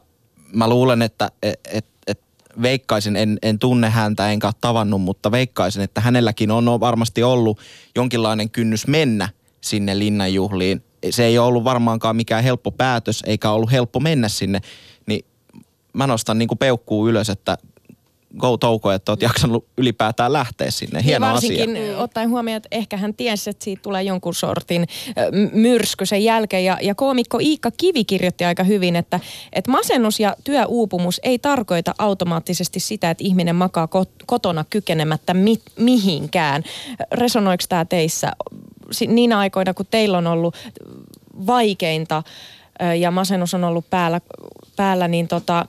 [0.54, 2.22] mä luulen, että et, et, et
[2.62, 7.60] veikkaisin, en, en tunne häntä enkä ole tavannut, mutta veikkaisin, että hänelläkin on varmasti ollut
[7.96, 9.30] jonkinlainen kynnys mennä
[9.62, 10.84] sinne linnanjuhliin.
[11.10, 14.62] Se ei ole ollut varmaankaan mikään helppo päätös, eikä ollut helppo mennä sinne.
[15.94, 17.58] Niin mä nostan niin kuin peukkuu ylös, että
[18.38, 21.04] go Touko, että oot jaksanut ylipäätään lähteä sinne.
[21.04, 21.58] Hieno niin asia.
[21.60, 24.88] varsinkin ottaen huomioon, että ehkä hän tiesi, että siitä tulee jonkun sortin
[25.54, 26.66] myrsky sen jälkeen.
[26.66, 29.20] Ja, ja koomikko Iikka Kivi kirjoitti aika hyvin, että,
[29.54, 35.62] että masennus ja työuupumus ei tarkoita automaattisesti sitä, että ihminen makaa kot- kotona kykenemättä mi-
[35.80, 36.64] mihinkään.
[37.12, 38.32] Resonoiko tämä teissä
[39.08, 40.56] niinä aikoina, kun teillä on ollut
[41.48, 42.24] vaikeinta
[43.00, 44.22] ja masennus on ollut päällä,
[44.76, 45.66] päällä niin tota,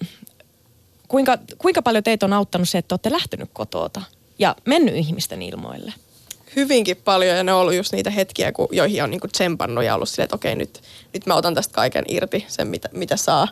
[1.09, 4.03] kuinka, kuinka paljon teitä on auttanut se, että olette lähtenyt kotoota
[4.39, 5.93] ja mennyt ihmisten ilmoille?
[6.57, 9.95] hyvinkin paljon ja ne on ollut just niitä hetkiä, kun, joihin on niinku tsempannut ja
[9.95, 10.83] ollut silleen, että okei nyt,
[11.13, 13.49] nyt mä otan tästä kaiken irti, sen mitä, mitä saa.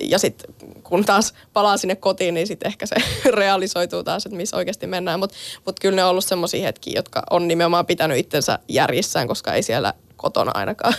[0.00, 2.96] Ja sitten kun taas palaa sinne kotiin, niin sitten ehkä se
[3.30, 5.20] realisoituu taas, että missä oikeasti mennään.
[5.20, 9.54] Mutta mut kyllä ne on ollut semmoisia hetkiä, jotka on nimenomaan pitänyt itsensä järjissään, koska
[9.54, 10.94] ei siellä kotona ainakaan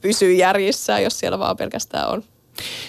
[0.00, 2.24] pysy järjissään, jos siellä vaan pelkästään on.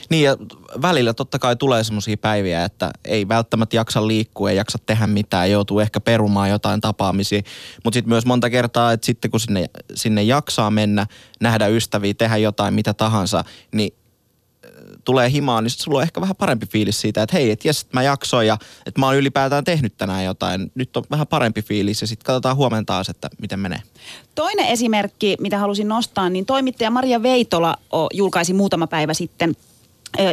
[0.09, 0.37] Niin ja
[0.81, 5.51] välillä totta kai tulee semmoisia päiviä, että ei välttämättä jaksa liikkua, ei jaksa tehdä mitään,
[5.51, 7.41] joutuu ehkä perumaan jotain tapaamisia.
[7.83, 11.07] Mutta sitten myös monta kertaa, että sitten kun sinne, sinne jaksaa mennä,
[11.41, 13.93] nähdä ystäviä, tehdä jotain, mitä tahansa, niin
[15.05, 18.03] tulee himaan, niin sulla on ehkä vähän parempi fiilis siitä, että hei, että jes, mä
[18.03, 20.71] jaksoin ja että mä oon ylipäätään tehnyt tänään jotain.
[20.75, 23.81] Nyt on vähän parempi fiilis ja sitten katsotaan huomenna taas, että miten menee.
[24.35, 27.75] Toinen esimerkki, mitä halusin nostaa, niin toimittaja Maria Veitola
[28.13, 29.55] julkaisi muutama päivä sitten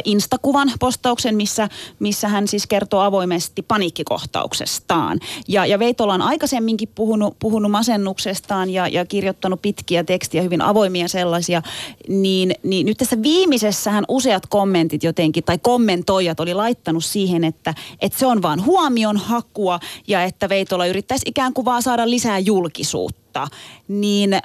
[0.05, 1.69] Instakuvan postauksen, missä,
[1.99, 5.19] missä hän siis kertoo avoimesti paniikkikohtauksestaan.
[5.47, 11.07] Ja, ja Veitola on aikaisemminkin puhunut, puhunut masennuksestaan ja, ja kirjoittanut pitkiä tekstiä, hyvin avoimia
[11.07, 11.61] sellaisia.
[12.07, 17.73] Niin, niin nyt tässä viimeisessä hän useat kommentit jotenkin, tai kommentoijat oli laittanut siihen, että,
[18.01, 22.39] että se on vaan huomion hakua ja että Veitola yrittäisi ikään kuin vaan saada lisää
[22.39, 23.47] julkisuutta.
[23.87, 24.39] Niin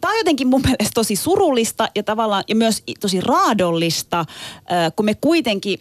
[0.00, 4.24] tämä on jotenkin mun mielestä tosi surullista ja tavallaan ja myös tosi raadollista,
[4.96, 5.80] kun me kuitenkin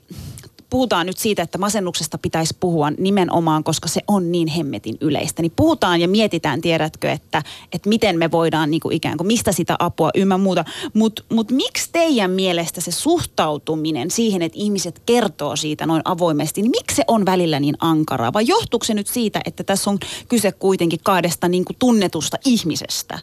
[0.70, 5.42] puhutaan nyt siitä, että masennuksesta pitäisi puhua nimenomaan, koska se on niin hemmetin yleistä.
[5.42, 9.52] Niin puhutaan ja mietitään, tiedätkö, että, että miten me voidaan niin kuin ikään kuin, mistä
[9.52, 10.66] sitä apua ymmä muuta.
[10.94, 16.72] Mutta mut miksi teidän mielestä se suhtautuminen siihen, että ihmiset kertoo siitä noin avoimesti, niin
[16.72, 18.34] miksi se on välillä niin ankaraa?
[18.34, 23.20] Vai johtuuko se nyt siitä, että tässä on kyse kuitenkin kahdesta niin kuin tunnetusta ihmisestä?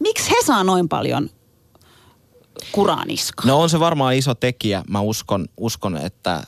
[0.00, 1.30] Miksi he saa noin paljon
[2.72, 3.46] kuraniskaa?
[3.46, 4.82] No on se varmaan iso tekijä.
[4.88, 6.42] Mä uskon, uskon että,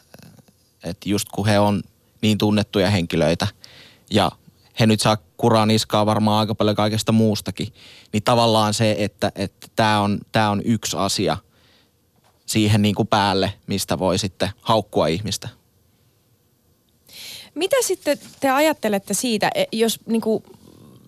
[0.85, 1.83] että just kun he on
[2.23, 3.47] niin tunnettuja henkilöitä
[4.11, 4.33] ja
[4.81, 7.69] he nyt saa kuraa niskaa varmaan aika paljon kaikesta muustakin,
[8.13, 9.33] niin tavallaan se, että
[9.77, 11.37] tämä on, tää on yksi asia
[12.47, 15.49] siihen niin kuin päälle, mistä voi sitten haukkua ihmistä.
[17.55, 20.45] Mitä sitten te ajattelette siitä, e, jos niin kuin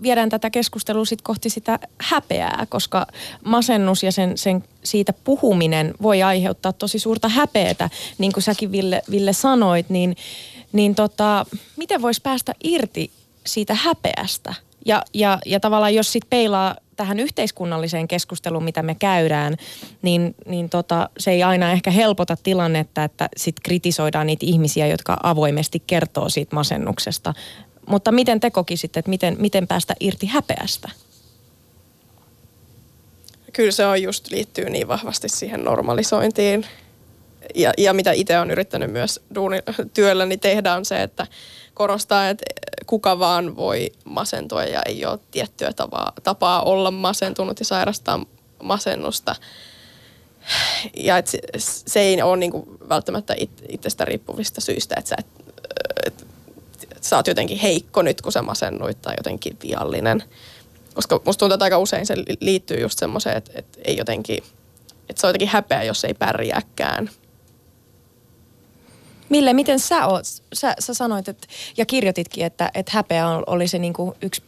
[0.04, 3.06] viedään tätä keskustelua sit kohti sitä häpeää, koska
[3.44, 9.02] masennus ja sen, sen siitä puhuminen voi aiheuttaa tosi suurta häpeätä, niin kuin säkin Ville,
[9.10, 10.16] Ville sanoit, niin,
[10.72, 11.46] niin tota,
[11.76, 13.10] miten voisi päästä irti
[13.46, 14.54] siitä häpeästä?
[14.86, 19.56] Ja, ja, ja tavallaan jos sitten peilaa tähän yhteiskunnalliseen keskusteluun, mitä me käydään,
[20.02, 25.16] niin, niin tota, se ei aina ehkä helpota tilannetta, että sit kritisoidaan niitä ihmisiä, jotka
[25.22, 27.34] avoimesti kertoo siitä masennuksesta
[27.86, 30.90] mutta miten te kokisitte, että miten, miten päästä irti häpeästä?
[33.52, 36.66] Kyllä se on just liittyy niin vahvasti siihen normalisointiin.
[37.54, 39.58] Ja, ja mitä itse on yrittänyt myös duuni,
[39.94, 41.26] työlläni tehdä on se, että
[41.74, 42.44] korostaa, että
[42.86, 48.26] kuka vaan voi masentua ja ei ole tiettyä tapaa, tapaa olla masentunut ja sairastaa
[48.62, 49.36] masennusta.
[50.96, 51.38] Ja että se,
[51.86, 55.26] se ei ole niinku välttämättä it, itsestä riippuvista syistä, että sä et,
[56.06, 56.23] et
[57.04, 60.22] sä oot jotenkin heikko nyt, kun sä masennuit tai jotenkin viallinen.
[60.94, 64.38] Koska musta tuntuu, että aika usein se liittyy just semmoiseen, että, että ei jotenkin,
[65.08, 67.10] että se on jotenkin häpeä, jos ei pärjääkään.
[69.28, 70.24] Mille, miten sä oot,
[70.54, 71.46] sä, sä sanoit että,
[71.76, 74.42] ja kirjoititkin, että, että häpeä oli se niinku yksi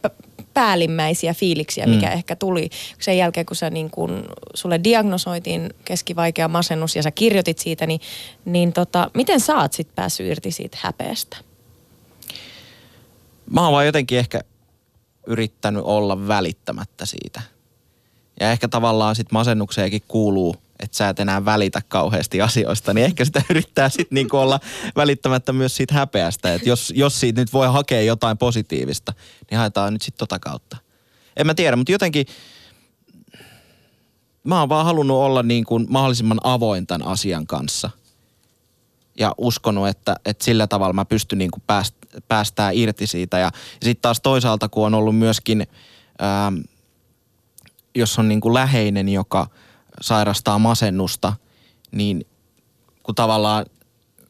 [0.53, 2.13] päällimmäisiä fiiliksiä, mikä mm.
[2.13, 7.59] ehkä tuli sen jälkeen, kun sä niin kun, sulle diagnosoitiin keskivaikea masennus ja sä kirjoitit
[7.59, 8.01] siitä, niin,
[8.45, 11.37] niin tota, miten sä oot sit päässyt irti siitä häpeästä?
[13.51, 14.41] Mä oon vaan jotenkin ehkä
[15.27, 17.41] yrittänyt olla välittämättä siitä.
[18.39, 23.25] Ja ehkä tavallaan sit masennukseenkin kuuluu, että sä et enää välitä kauheasti asioista, niin ehkä
[23.25, 24.59] sitä yrittää sitten niinku olla
[24.95, 26.53] välittämättä myös siitä häpeästä.
[26.53, 29.13] Että jos, jos siitä nyt voi hakea jotain positiivista,
[29.51, 30.77] niin haetaan nyt sitten tota kautta.
[31.37, 32.25] En mä tiedä, mutta jotenkin
[34.43, 37.89] mä oon vaan halunnut olla niin kuin mahdollisimman avoin tämän asian kanssa.
[39.19, 41.97] Ja uskonut, että, että sillä tavalla mä pystyn niin kuin päästä
[42.27, 43.37] päästään irti siitä.
[43.37, 43.51] Ja, ja
[43.85, 45.67] sitten taas toisaalta, kun on ollut myöskin,
[46.19, 46.55] ää, ähm,
[47.95, 49.47] jos on niin kuin läheinen, joka
[50.01, 51.33] sairastaa masennusta,
[51.91, 52.25] niin
[53.03, 53.65] kun tavallaan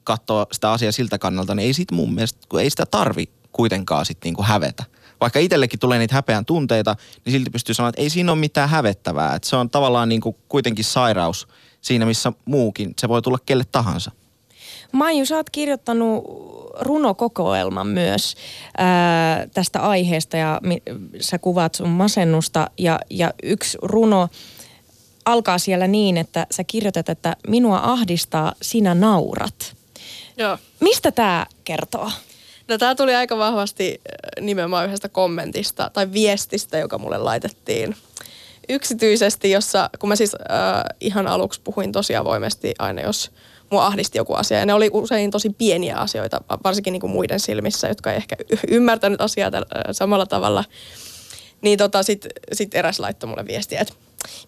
[0.03, 4.05] katsoo sitä asiaa siltä kannalta, niin ei sit mun mielestä, kun ei sitä tarvi kuitenkaan
[4.05, 4.83] sit kuin hävetä.
[5.21, 8.69] Vaikka itsellekin tulee niitä häpeän tunteita, niin silti pystyy sanoa, että ei siinä ole mitään
[8.69, 9.35] hävettävää.
[9.35, 11.47] Että se on tavallaan niin kuin kuitenkin sairaus
[11.81, 12.93] siinä, missä muukin.
[12.99, 14.11] Se voi tulla kelle tahansa.
[14.91, 16.23] Maiju, sä oot kirjoittanut
[16.79, 18.35] runokokoelman myös
[18.77, 20.81] ää, tästä aiheesta ja mi,
[21.19, 24.29] sä kuvaat sun masennusta ja, ja yksi runo
[25.25, 29.75] alkaa siellä niin, että sä kirjoitat, että minua ahdistaa, sinä naurat.
[30.38, 30.57] Joo.
[30.79, 32.11] Mistä tämä kertoo?
[32.67, 37.95] No tämä tuli aika vahvasti äh, nimenomaan yhdestä kommentista tai viestistä, joka mulle laitettiin
[38.69, 43.31] yksityisesti, jossa kun mä siis äh, ihan aluksi puhuin tosi avoimesti aina, jos
[43.72, 44.59] mua ahdisti joku asia.
[44.59, 48.36] Ja ne oli usein tosi pieniä asioita, varsinkin niin kuin muiden silmissä, jotka ei ehkä
[48.68, 50.63] ymmärtänyt asiaa täl, samalla tavalla.
[51.61, 53.93] Niin tota, sit, sit eräs laittoi mulle viestiä, että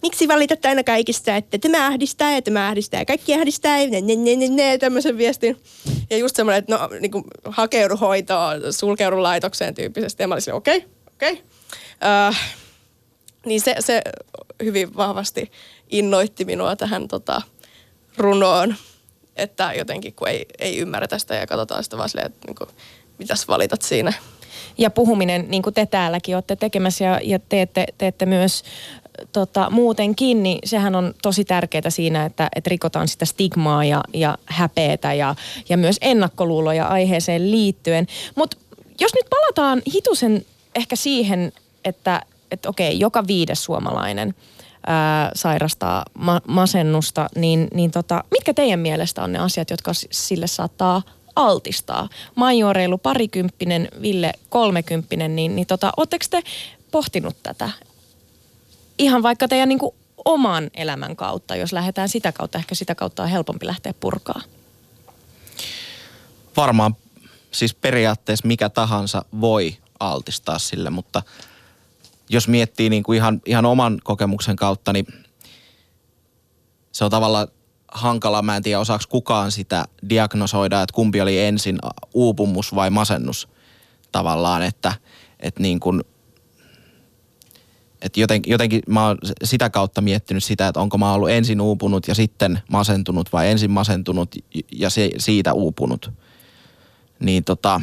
[0.01, 4.01] miksi valitat aina kaikista, että tämä ahdistaa ja tämä ahdistaa ja kaikki ahdistaa ja ne,
[4.01, 5.57] ne, ne, ne, ne, tämmöisen viestin.
[6.09, 10.23] Ja just semmoinen, että no niin kuin, hakeudu hoitoon, sulkeudu laitokseen tyyppisesti.
[10.23, 11.31] Ja mä olisin, okei, okay, okei.
[11.31, 11.43] Okay.
[12.27, 12.55] Äh,
[13.45, 14.01] niin se, se
[14.63, 15.51] hyvin vahvasti
[15.89, 17.41] innoitti minua tähän tota,
[18.17, 18.75] runoon,
[19.41, 22.69] että jotenkin kun ei, ei ymmärretä sitä ja katsotaan sitä vaan silleen, että niin kuin,
[23.17, 24.13] mitäs valitat siinä.
[24.77, 28.63] Ja puhuminen, niin kuin te täälläkin olette tekemässä ja, ja teette, teette myös
[29.33, 34.37] tota, muutenkin, niin sehän on tosi tärkeää siinä, että, että rikotaan sitä stigmaa ja, ja
[34.45, 35.35] häpeetä ja,
[35.69, 38.07] ja myös ennakkoluuloja aiheeseen liittyen.
[38.35, 38.57] Mutta
[38.99, 41.51] jos nyt palataan hitusen ehkä siihen,
[41.85, 42.21] että,
[42.51, 44.35] että okei, joka viides suomalainen
[44.89, 50.47] ää, sairastaa ma- masennusta, niin, niin tota, mitkä teidän mielestä on ne asiat, jotka sille
[50.47, 51.01] saattaa
[51.35, 52.09] altistaa?
[52.35, 56.43] Maiju on reilu parikymppinen, Ville kolmekymppinen, niin, niin tota, ootteko te
[56.91, 57.69] pohtinut tätä?
[58.97, 63.23] Ihan vaikka teidän niin kuin oman elämän kautta, jos lähdetään sitä kautta, ehkä sitä kautta
[63.23, 64.41] on helpompi lähteä purkaa.
[66.57, 66.95] Varmaan
[67.51, 71.23] siis periaatteessa mikä tahansa voi altistaa sille, mutta
[72.29, 75.05] jos miettii niin kuin ihan, ihan oman kokemuksen kautta, niin
[76.91, 77.47] se on tavallaan
[77.91, 78.41] hankala.
[78.41, 81.79] Mä en tiedä, osaako kukaan sitä diagnosoida, että kumpi oli ensin
[82.13, 83.47] uupumus vai masennus
[84.11, 84.93] tavallaan, että,
[85.39, 86.01] että niin kuin,
[88.01, 92.07] että jotenkin, jotenkin mä oon sitä kautta miettinyt sitä, että onko mä ollut ensin uupunut
[92.07, 94.35] ja sitten masentunut vai ensin masentunut
[94.71, 96.11] ja se, siitä uupunut.
[97.19, 97.81] Niin tota,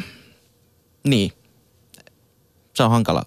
[1.07, 1.31] niin.
[2.73, 3.23] Se on hankala,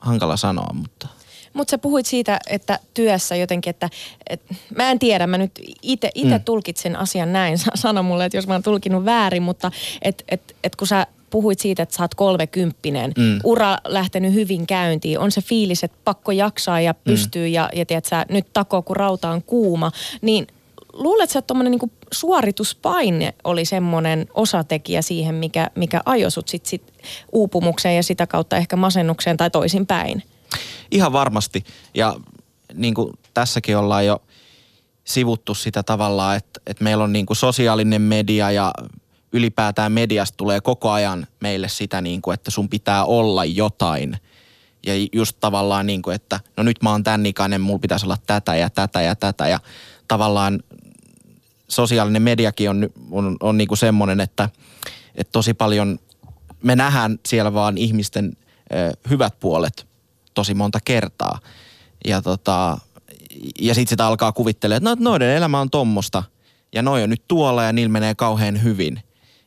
[0.00, 1.08] hankala sanoa, mutta...
[1.52, 3.90] Mutta sä puhuit siitä, että työssä jotenkin, että
[4.30, 4.42] et,
[4.76, 5.50] mä en tiedä, mä nyt
[5.82, 6.44] itse mm.
[6.44, 7.58] tulkitsen asian näin.
[7.74, 9.70] Sano mulle, että jos mä oon tulkinut väärin, mutta
[10.02, 13.38] että et, et kun sä puhuit siitä, että sä oot kolmekymppinen, mm.
[13.44, 17.52] ura lähtenyt hyvin käyntiin, on se fiilis, että pakko jaksaa ja pystyy mm.
[17.52, 19.92] ja, ja tiedät sä, nyt takoo kun rauta on kuuma,
[20.22, 20.46] niin
[20.92, 26.92] luuletko, että tuommoinen niin suorituspaine oli semmoinen osatekijä siihen, mikä, mikä ajoi sut sit, sit
[27.32, 30.22] uupumukseen ja sitä kautta ehkä masennukseen tai toisinpäin?
[30.90, 31.64] Ihan varmasti.
[31.94, 32.16] Ja
[32.74, 34.22] niin kuin tässäkin ollaan jo
[35.04, 38.72] sivuttu sitä tavallaan, että, että meillä on niin kuin sosiaalinen media ja
[39.32, 44.16] ylipäätään mediasta tulee koko ajan meille sitä, niin kuin, että sun pitää olla jotain.
[44.86, 48.16] Ja just tavallaan niin kuin, että no nyt mä oon tän ikäinen, mulla pitäisi olla
[48.26, 49.48] tätä ja tätä ja tätä.
[49.48, 49.60] Ja
[50.08, 50.62] tavallaan
[51.70, 54.48] sosiaalinen mediakin on, on, on niin kuin semmoinen, että,
[55.14, 55.98] että tosi paljon
[56.62, 58.36] me nähdään siellä vaan ihmisten
[59.10, 59.86] hyvät puolet
[60.34, 61.38] tosi monta kertaa.
[62.06, 62.78] Ja, tota,
[63.60, 66.22] ja sitten sitä alkaa kuvittelemaan, että no, noiden elämä on tommosta
[66.74, 69.02] ja noi on nyt tuolla ja niillä menee kauhean hyvin.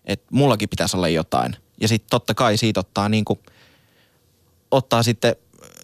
[0.06, 1.56] Että mullakin pitäisi olla jotain.
[1.82, 3.40] Ja sitten totta kai siitä ottaa niin kuin,
[4.72, 5.36] ottaa sitten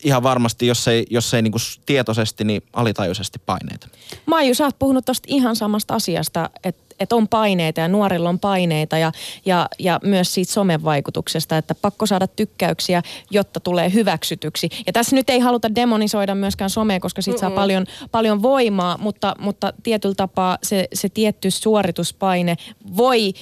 [0.04, 3.88] ihan varmasti, jos ei, jos ei niin kuin tietoisesti, niin alitajuisesti paineita.
[4.26, 8.40] Maiju, sä oot puhunut tuosta ihan samasta asiasta, että että on paineita ja nuorilla on
[8.40, 9.12] paineita ja,
[9.46, 14.70] ja, ja myös siitä somen vaikutuksesta, että pakko saada tykkäyksiä, jotta tulee hyväksytyksi.
[14.88, 19.36] Ja tässä nyt ei haluta demonisoida myöskään somea, koska siitä saa paljon, paljon voimaa, mutta,
[19.40, 22.56] mutta tietyllä tapaa se, se tietty suorituspaine
[22.98, 23.34] voi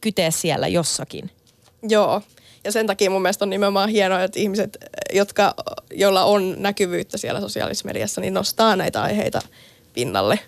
[0.00, 1.30] kyteä siellä jossakin.
[1.88, 2.22] Joo,
[2.66, 4.76] ja sen takia mun mielestä on nimenomaan hienoa, että ihmiset,
[5.12, 5.54] jotka,
[5.90, 9.42] joilla on näkyvyyttä siellä sosiaalisessa mediassa, niin nostaa näitä aiheita
[9.94, 10.38] pinnalle.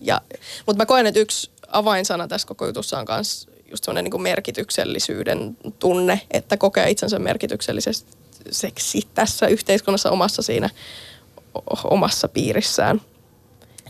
[0.00, 0.20] Ja,
[0.66, 5.56] mutta mä koen, että yksi avainsana tässä koko jutussa on myös just semmoinen niin merkityksellisyyden
[5.78, 10.70] tunne, että kokee itsensä merkitykselliseksi tässä yhteiskunnassa omassa siinä
[11.84, 13.00] omassa piirissään.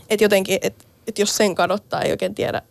[0.09, 2.61] Että jotenkin, että et jos sen kadottaa, ei oikein tiedä,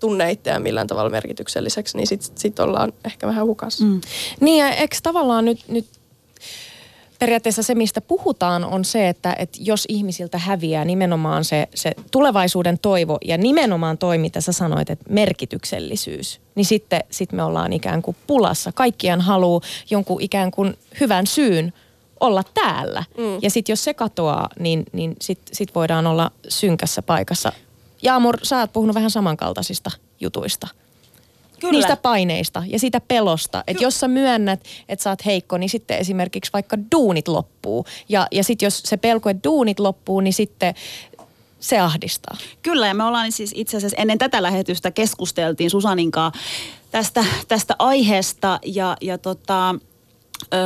[0.00, 3.84] tunne itseään millään tavalla merkitykselliseksi, niin sitten sit ollaan ehkä vähän hukassa.
[3.84, 4.00] Mm.
[4.40, 5.86] Niin ja eikö tavallaan nyt, nyt
[7.18, 12.78] periaatteessa se, mistä puhutaan, on se, että, että jos ihmisiltä häviää nimenomaan se, se tulevaisuuden
[12.78, 18.02] toivo ja nimenomaan toi, mitä sä sanoit, että merkityksellisyys, niin sitten sit me ollaan ikään
[18.02, 18.72] kuin pulassa.
[18.72, 21.72] Kaikkien haluaa jonkun ikään kuin hyvän syyn
[22.20, 23.04] olla täällä.
[23.18, 23.38] Mm.
[23.42, 27.52] Ja sitten jos se katoaa, niin, niin sitten sit voidaan olla synkässä paikassa.
[28.02, 29.90] Jaamur, sä oot puhunut vähän samankaltaisista
[30.20, 30.68] jutuista.
[31.60, 31.72] Kyllä.
[31.72, 33.64] niistä paineista ja siitä pelosta.
[33.66, 37.86] Että jos sä myönnät, että sä oot heikko, niin sitten esimerkiksi vaikka duunit loppuu.
[38.08, 40.74] Ja, ja sitten jos se pelko, että duunit loppuu, niin sitten
[41.60, 42.36] Se ahdistaa.
[42.62, 46.32] Kyllä, ja me ollaan siis itse asiassa ennen tätä lähetystä keskusteltiin Susaninkaan
[46.90, 49.74] tästä, tästä aiheesta ja, ja tota,
[50.54, 50.60] Öö,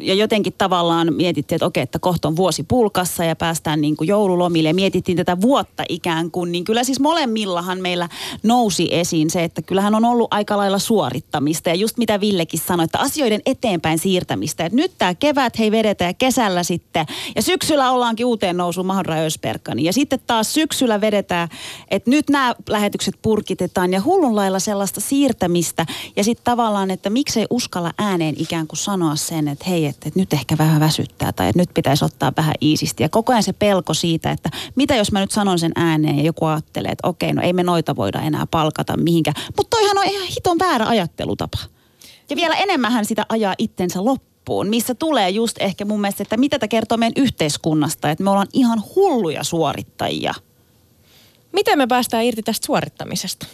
[0.00, 4.08] ja jotenkin tavallaan mietittiin, että okei, että kohta on vuosi pulkassa ja päästään niin kuin
[4.08, 4.68] joululomille.
[4.68, 8.08] Ja mietittiin tätä vuotta ikään kuin, niin kyllä siis molemmillahan meillä
[8.42, 11.68] nousi esiin se, että kyllähän on ollut aika lailla suorittamista.
[11.68, 14.64] Ja just mitä Villekin sanoi, että asioiden eteenpäin siirtämistä.
[14.64, 17.06] Että nyt tämä kevät hei vedetään ja kesällä sitten.
[17.36, 21.48] Ja syksyllä ollaankin uuteen nousuun Mahra Ösperkani ja sitten taas syksyllä vedetään,
[21.90, 23.92] että nyt nämä lähetykset purkitetaan.
[23.92, 25.86] Ja hullun lailla sellaista siirtämistä.
[26.16, 30.20] Ja sitten tavallaan, että miksei uskalla ääneen ikään kuin sanoa sen, että hei, että, että
[30.20, 33.02] nyt ehkä vähän väsyttää tai että nyt pitäisi ottaa vähän iisisti.
[33.02, 36.24] Ja koko ajan se pelko siitä, että mitä jos mä nyt sanon sen ääneen ja
[36.24, 39.34] joku ajattelee, että okei, no ei me noita voida enää palkata mihinkään.
[39.56, 41.58] Mutta toihan on ihan hiton väärä ajattelutapa.
[42.30, 46.58] Ja vielä enemmän sitä ajaa itsensä loppuun, missä tulee just ehkä mun mielestä, että mitä
[46.58, 50.34] tämä kertoo meidän yhteiskunnasta, että me ollaan ihan hulluja suorittajia.
[51.52, 53.46] Miten me päästään irti tästä suorittamisesta?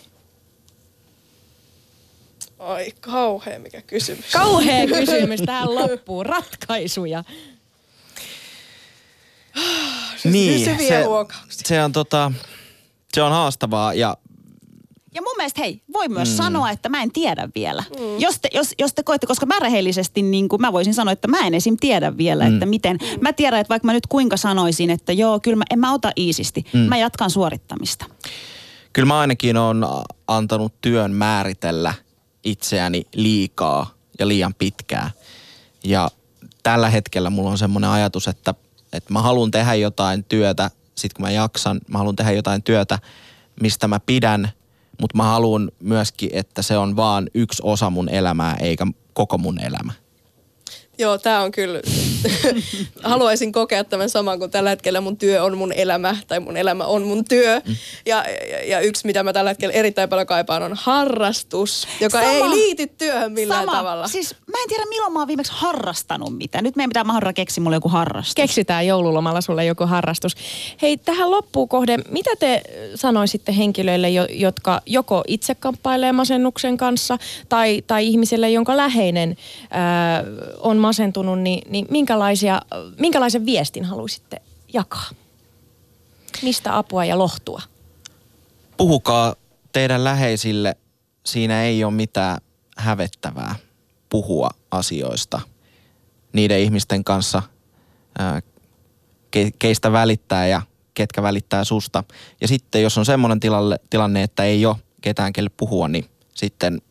[2.58, 4.24] Ai kauhea mikä kysymys.
[4.32, 6.26] Kauhea kysymys tähän loppuun.
[6.26, 7.24] Ratkaisuja.
[10.24, 11.68] Niin, Pysyviä se, huokauksia.
[11.68, 12.32] se on tota,
[13.12, 14.16] se on haastavaa ja
[15.14, 16.36] Ja mun mielestä hei, voi myös mm.
[16.36, 17.84] sanoa, että mä en tiedä vielä.
[17.98, 18.18] Mm.
[18.18, 21.28] Jos, te, jos, jos te koitte, koska mä rehellisesti niin kuin mä voisin sanoa, että
[21.28, 21.76] mä en esim.
[21.80, 22.54] tiedä vielä, mm.
[22.54, 22.98] että miten.
[23.20, 26.12] Mä tiedän, että vaikka mä nyt kuinka sanoisin, että joo, kyllä mä, en mä ota
[26.16, 26.64] iisisti.
[26.72, 26.80] Mm.
[26.80, 28.04] Mä jatkan suorittamista.
[28.92, 29.86] kyllä mä ainakin on
[30.26, 31.94] antanut työn määritellä
[32.50, 35.10] itseäni liikaa ja liian pitkään.
[35.84, 36.10] Ja
[36.62, 38.54] tällä hetkellä mulla on semmoinen ajatus, että,
[38.92, 42.98] että mä haluan tehdä jotain työtä, sit kun mä jaksan, mä haluan tehdä jotain työtä,
[43.62, 44.48] mistä mä pidän,
[45.00, 49.60] mutta mä haluan myöskin, että se on vaan yksi osa mun elämää, eikä koko mun
[49.60, 49.92] elämä.
[50.98, 51.80] Joo, tämä on kyllä,
[53.02, 56.84] haluaisin kokea tämän saman, kun tällä hetkellä mun työ on mun elämä, tai mun elämä
[56.84, 57.60] on mun työ.
[57.66, 57.76] Mm.
[58.06, 62.32] Ja, ja, ja yksi, mitä mä tällä hetkellä erittäin paljon kaipaan, on harrastus, joka Sama.
[62.32, 63.76] ei liity työhön millään Sama.
[63.78, 64.08] tavalla.
[64.08, 66.64] Siis mä en tiedä, milloin mä oon viimeksi harrastanut mitään.
[66.64, 68.34] Nyt meidän pitää Mahra keksiä mulle joku harrastus.
[68.34, 70.36] Keksitään joululomalla sulle joku harrastus.
[70.82, 72.62] Hei, tähän loppuun kohde, mitä te
[72.94, 77.18] sanoisitte henkilöille, jo- jotka joko itse kamppailee masennuksen kanssa,
[77.48, 79.36] tai, tai ihmiselle, jonka läheinen
[79.70, 80.24] ää,
[80.60, 82.62] on masentunut, niin, niin minkälaisia,
[82.98, 85.10] minkälaisen viestin haluaisitte jakaa?
[86.42, 87.62] Mistä apua ja lohtua?
[88.76, 89.34] Puhukaa
[89.72, 90.76] teidän läheisille,
[91.26, 92.38] siinä ei ole mitään
[92.76, 93.54] hävettävää
[94.08, 95.40] puhua asioista
[96.32, 97.42] niiden ihmisten kanssa,
[99.58, 100.62] keistä välittää ja
[100.94, 102.04] ketkä välittää susta.
[102.40, 103.40] Ja sitten jos on semmoinen
[103.90, 106.82] tilanne, että ei ole ketään kelle puhua, niin sitten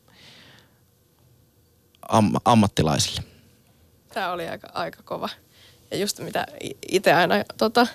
[2.09, 3.36] am, ammattilaisille.
[4.17, 5.29] Tämä oli aika, aika kova.
[5.91, 6.45] Ja just mitä
[6.91, 7.87] itse aina tota,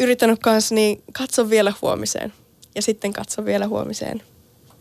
[0.00, 2.32] yrittänyt kanssa, niin katso vielä huomiseen.
[2.74, 4.22] Ja sitten katso vielä huomiseen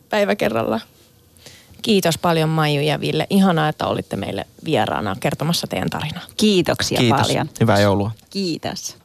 [0.10, 0.82] päivä kerrallaan.
[1.82, 3.28] Kiitos paljon Maiju ja Ville.
[3.30, 6.24] Ihanaa, että olitte meille vieraana kertomassa teidän tarinaa.
[6.38, 7.22] Kiitoksia Kiitos.
[7.22, 7.50] paljon.
[7.60, 8.12] Hyvää joulua.
[8.30, 8.98] Kiitos.